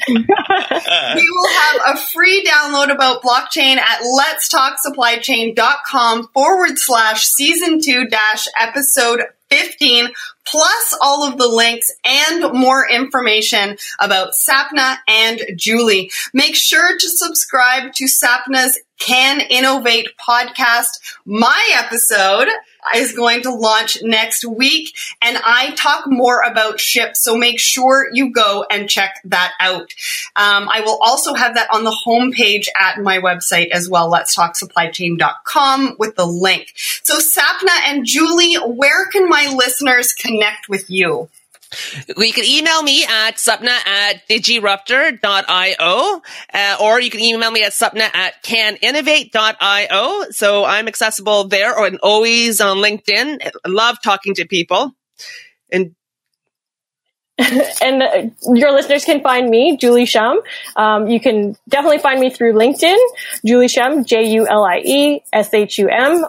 we 0.09 0.17
will 0.19 1.49
have 1.49 1.95
a 1.95 1.97
free 1.97 2.45
download 2.45 2.93
about 2.93 3.23
blockchain 3.23 3.77
at 3.77 4.03
letstalksupplychain.com 4.03 6.27
forward 6.35 6.77
slash 6.77 7.25
season 7.25 7.81
two 7.81 8.07
dash 8.07 8.49
episode 8.59 9.23
15 9.49 10.09
plus 10.47 10.99
all 11.03 11.27
of 11.27 11.39
the 11.39 11.49
links 11.49 11.89
and 12.05 12.53
more 12.53 12.89
information 12.89 13.77
about 13.99 14.33
Sapna 14.33 14.97
and 15.09 15.41
Julie. 15.57 16.11
Make 16.33 16.55
sure 16.55 16.97
to 16.97 17.09
subscribe 17.09 17.93
to 17.95 18.05
Sapna's 18.07 18.79
Can 18.99 19.41
Innovate 19.41 20.09
podcast. 20.19 20.89
My 21.25 21.71
episode 21.75 22.49
is 22.95 23.13
going 23.13 23.43
to 23.43 23.51
launch 23.53 23.99
next 24.03 24.45
week 24.45 24.95
and 25.23 25.37
I 25.37 25.75
talk 25.77 26.05
more 26.07 26.43
about 26.43 26.79
Shipz. 26.79 27.23
So 27.23 27.37
make 27.37 27.59
sure 27.59 28.09
you 28.13 28.33
go 28.33 28.65
and 28.71 28.89
check 28.89 29.21
that 29.25 29.53
out. 29.61 29.93
Um, 30.37 30.69
I 30.69 30.83
will 30.85 30.99
also 31.01 31.35
have 31.35 31.55
that 31.55 31.69
on 31.73 31.85
the 31.85 31.97
homepage 32.07 32.67
at 32.79 32.99
my 32.99 33.19
website 33.19 33.71
as 33.71 33.89
well. 33.89 34.11
Let's 34.11 34.35
talk 34.35 34.55
supplychain.com 34.55 35.97
with 35.99 36.17
the 36.17 36.27
link. 36.27 36.73
So 36.77 37.19
Sapna 37.19 37.75
and 37.87 38.07
Julie, 38.07 38.55
where 38.55 39.07
can 39.07 39.29
my 39.29 39.53
listeners 39.55 40.13
connect 40.13 40.69
with 40.69 40.91
you? 40.91 41.29
You 42.09 42.33
can 42.33 42.45
email 42.45 42.83
me 42.83 43.05
at 43.05 43.37
sapna 43.37 43.69
at 43.69 44.27
digiruptor.io, 44.29 46.23
uh, 46.55 46.77
or 46.81 47.01
you 47.01 47.11
can 47.11 47.21
email 47.21 47.51
me 47.51 47.63
at 47.63 47.73
sapna 47.73 48.09
at 48.15 48.43
caninnovate.io. 48.43 50.31
So 50.31 50.65
I'm 50.65 50.89
accessible 50.89 51.49
there 51.49 51.77
or 51.77 51.91
always 52.03 52.61
on 52.61 52.79
LinkedIn. 52.79 53.39
I 53.45 53.69
love 53.69 53.99
talking 54.03 54.35
to 54.35 54.47
people. 54.47 54.93
And 55.71 55.95
and 57.83 58.03
uh, 58.03 58.23
your 58.55 58.73
listeners 58.73 59.05
can 59.05 59.21
find 59.23 59.51
me, 59.51 59.77
Julie 59.77 60.07
Shum. 60.07 60.41
Um, 60.75 61.09
you 61.09 61.21
can 61.21 61.55
definitely 61.69 61.99
find 61.99 62.19
me 62.19 62.31
through 62.31 62.55
LinkedIn, 62.55 62.97
Julie 63.45 63.69
Shum, 63.69 64.05
J-U-L-I-E-S-H-U-M, 64.05 64.55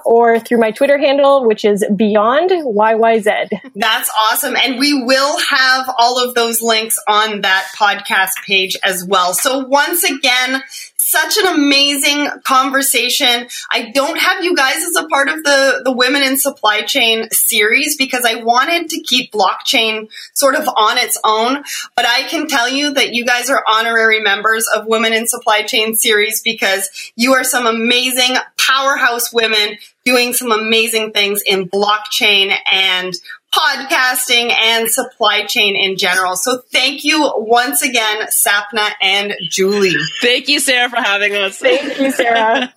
or 0.03 0.39
through 0.39 0.59
my 0.59 0.71
Twitter 0.71 0.97
handle, 0.97 1.47
which 1.47 1.63
is 1.63 1.85
Beyond 1.95 2.49
YYZ. 2.49 3.71
That's 3.73 4.11
awesome. 4.31 4.57
And 4.57 4.77
we 4.79 5.01
will 5.03 5.39
have 5.39 5.89
all 5.97 6.21
of 6.21 6.35
those 6.35 6.61
links 6.61 6.97
on 7.07 7.39
that 7.41 7.67
podcast 7.77 8.31
page 8.45 8.75
as 8.83 9.05
well. 9.07 9.33
So 9.33 9.59
once 9.59 10.03
again, 10.03 10.61
such 11.07 11.37
an 11.37 11.55
amazing 11.55 12.27
conversation. 12.43 13.47
I 13.71 13.91
don't 13.93 14.19
have 14.19 14.43
you 14.43 14.53
guys 14.55 14.75
as 14.75 14.95
a 14.97 15.07
part 15.07 15.29
of 15.29 15.41
the, 15.43 15.81
the 15.85 15.91
Women 15.93 16.21
in 16.21 16.37
Supply 16.37 16.81
Chain 16.81 17.29
series 17.31 17.95
because 17.95 18.25
I 18.25 18.43
wanted 18.43 18.89
to 18.89 19.01
keep 19.01 19.31
blockchain 19.31 20.09
sort 20.33 20.55
of 20.55 20.67
on 20.67 20.97
its 20.97 21.17
own. 21.23 21.63
But 21.95 22.05
I 22.05 22.23
can 22.23 22.47
tell 22.47 22.67
you 22.67 22.93
that 22.93 23.13
you 23.13 23.25
guys 23.25 23.49
are 23.49 23.63
honorary 23.69 24.21
members 24.21 24.67
of 24.75 24.85
Women 24.85 25.13
in 25.13 25.27
Supply 25.27 25.61
Chain 25.61 25.95
series 25.95 26.41
because 26.41 26.89
you 27.15 27.33
are 27.33 27.45
some 27.45 27.65
amazing 27.65 28.35
powerhouse 28.57 29.33
women 29.33 29.77
doing 30.03 30.33
some 30.33 30.51
amazing 30.51 31.11
things 31.11 31.41
in 31.45 31.69
blockchain 31.69 32.55
and 32.71 33.13
podcasting 33.53 34.51
and 34.51 34.89
supply 34.89 35.45
chain 35.45 35.75
in 35.75 35.97
general. 35.97 36.35
So 36.35 36.61
thank 36.71 37.03
you 37.03 37.31
once 37.35 37.81
again, 37.81 38.27
Sapna 38.27 38.91
and 39.01 39.33
Julie. 39.49 39.95
Thank 40.21 40.47
you, 40.47 40.59
Sarah, 40.59 40.89
for 40.89 40.97
having 40.97 41.35
us. 41.35 41.57
Thank 41.57 41.99
you, 41.99 42.11
Sarah. 42.11 42.73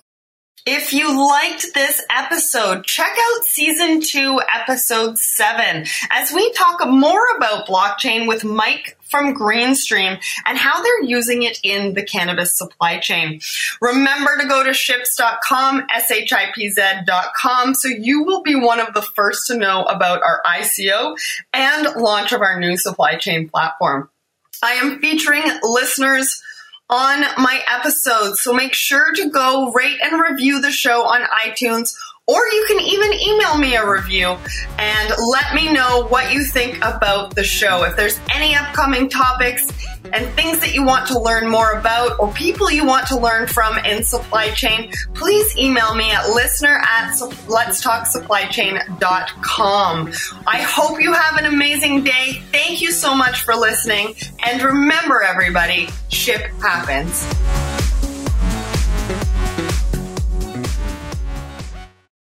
If 0.65 0.93
you 0.93 1.27
liked 1.27 1.73
this 1.73 2.03
episode, 2.11 2.83
check 2.83 3.11
out 3.11 3.45
season 3.45 3.99
two, 3.99 4.39
episode 4.47 5.17
seven, 5.17 5.87
as 6.11 6.31
we 6.31 6.51
talk 6.51 6.87
more 6.87 7.23
about 7.35 7.65
blockchain 7.65 8.27
with 8.27 8.43
Mike 8.43 8.95
from 9.01 9.33
Greenstream 9.33 10.19
and 10.45 10.57
how 10.59 10.83
they're 10.83 11.03
using 11.03 11.41
it 11.41 11.59
in 11.63 11.95
the 11.95 12.03
cannabis 12.03 12.55
supply 12.55 12.99
chain. 12.99 13.41
Remember 13.81 14.37
to 14.39 14.47
go 14.47 14.63
to 14.63 14.69
shipz.com, 14.69 15.87
S-H-I-P-Z.com, 15.95 17.73
so 17.73 17.87
you 17.87 18.23
will 18.23 18.43
be 18.43 18.53
one 18.53 18.79
of 18.79 18.93
the 18.93 19.01
first 19.01 19.47
to 19.47 19.57
know 19.57 19.81
about 19.85 20.21
our 20.21 20.43
ICO 20.45 21.17
and 21.53 21.95
launch 21.95 22.33
of 22.33 22.41
our 22.41 22.59
new 22.59 22.77
supply 22.77 23.15
chain 23.15 23.49
platform. 23.49 24.11
I 24.61 24.73
am 24.73 24.99
featuring 24.99 25.43
listeners 25.63 26.39
on 26.91 27.21
my 27.37 27.61
episodes. 27.67 28.41
So 28.41 28.53
make 28.53 28.73
sure 28.73 29.13
to 29.13 29.29
go 29.29 29.71
rate 29.71 29.99
and 30.03 30.21
review 30.21 30.59
the 30.59 30.71
show 30.71 31.03
on 31.03 31.21
iTunes, 31.23 31.95
or 32.27 32.47
you 32.47 32.65
can 32.67 32.79
even 32.79 33.13
email 33.13 33.57
me 33.57 33.75
a 33.75 33.89
review 33.89 34.37
and 34.77 35.13
let 35.31 35.53
me 35.53 35.73
know 35.73 36.05
what 36.07 36.31
you 36.31 36.45
think 36.45 36.77
about 36.77 37.35
the 37.35 37.43
show. 37.43 37.83
If 37.83 37.97
there's 37.97 38.17
any 38.33 38.55
upcoming 38.55 39.09
topics 39.09 39.67
and 40.13 40.27
things 40.35 40.59
that 40.59 40.73
you 40.73 40.83
want 40.85 41.07
to 41.07 41.19
learn 41.19 41.49
more 41.49 41.71
about 41.71 42.19
or 42.19 42.31
people 42.33 42.69
you 42.71 42.85
want 42.85 43.07
to 43.07 43.17
learn 43.17 43.47
from 43.47 43.77
in 43.79 44.03
supply 44.03 44.51
chain, 44.51 44.91
please 45.13 45.57
email 45.57 45.95
me 45.95 46.11
at 46.11 46.29
listener 46.29 46.81
at 46.87 47.13
letstalksupplychain.com. 47.13 50.11
I 50.47 50.61
hope 50.61 51.01
you 51.01 51.13
have 51.13 51.37
an 51.37 51.45
amazing 51.45 52.03
day. 52.03 52.41
Thank 52.51 52.81
you 52.81 52.91
so 52.91 53.15
much 53.15 53.41
for 53.41 53.55
listening. 53.55 54.15
And 54.45 54.61
remember, 54.61 55.21
everybody, 55.21 55.87
ship 56.09 56.41
happens. 56.61 57.25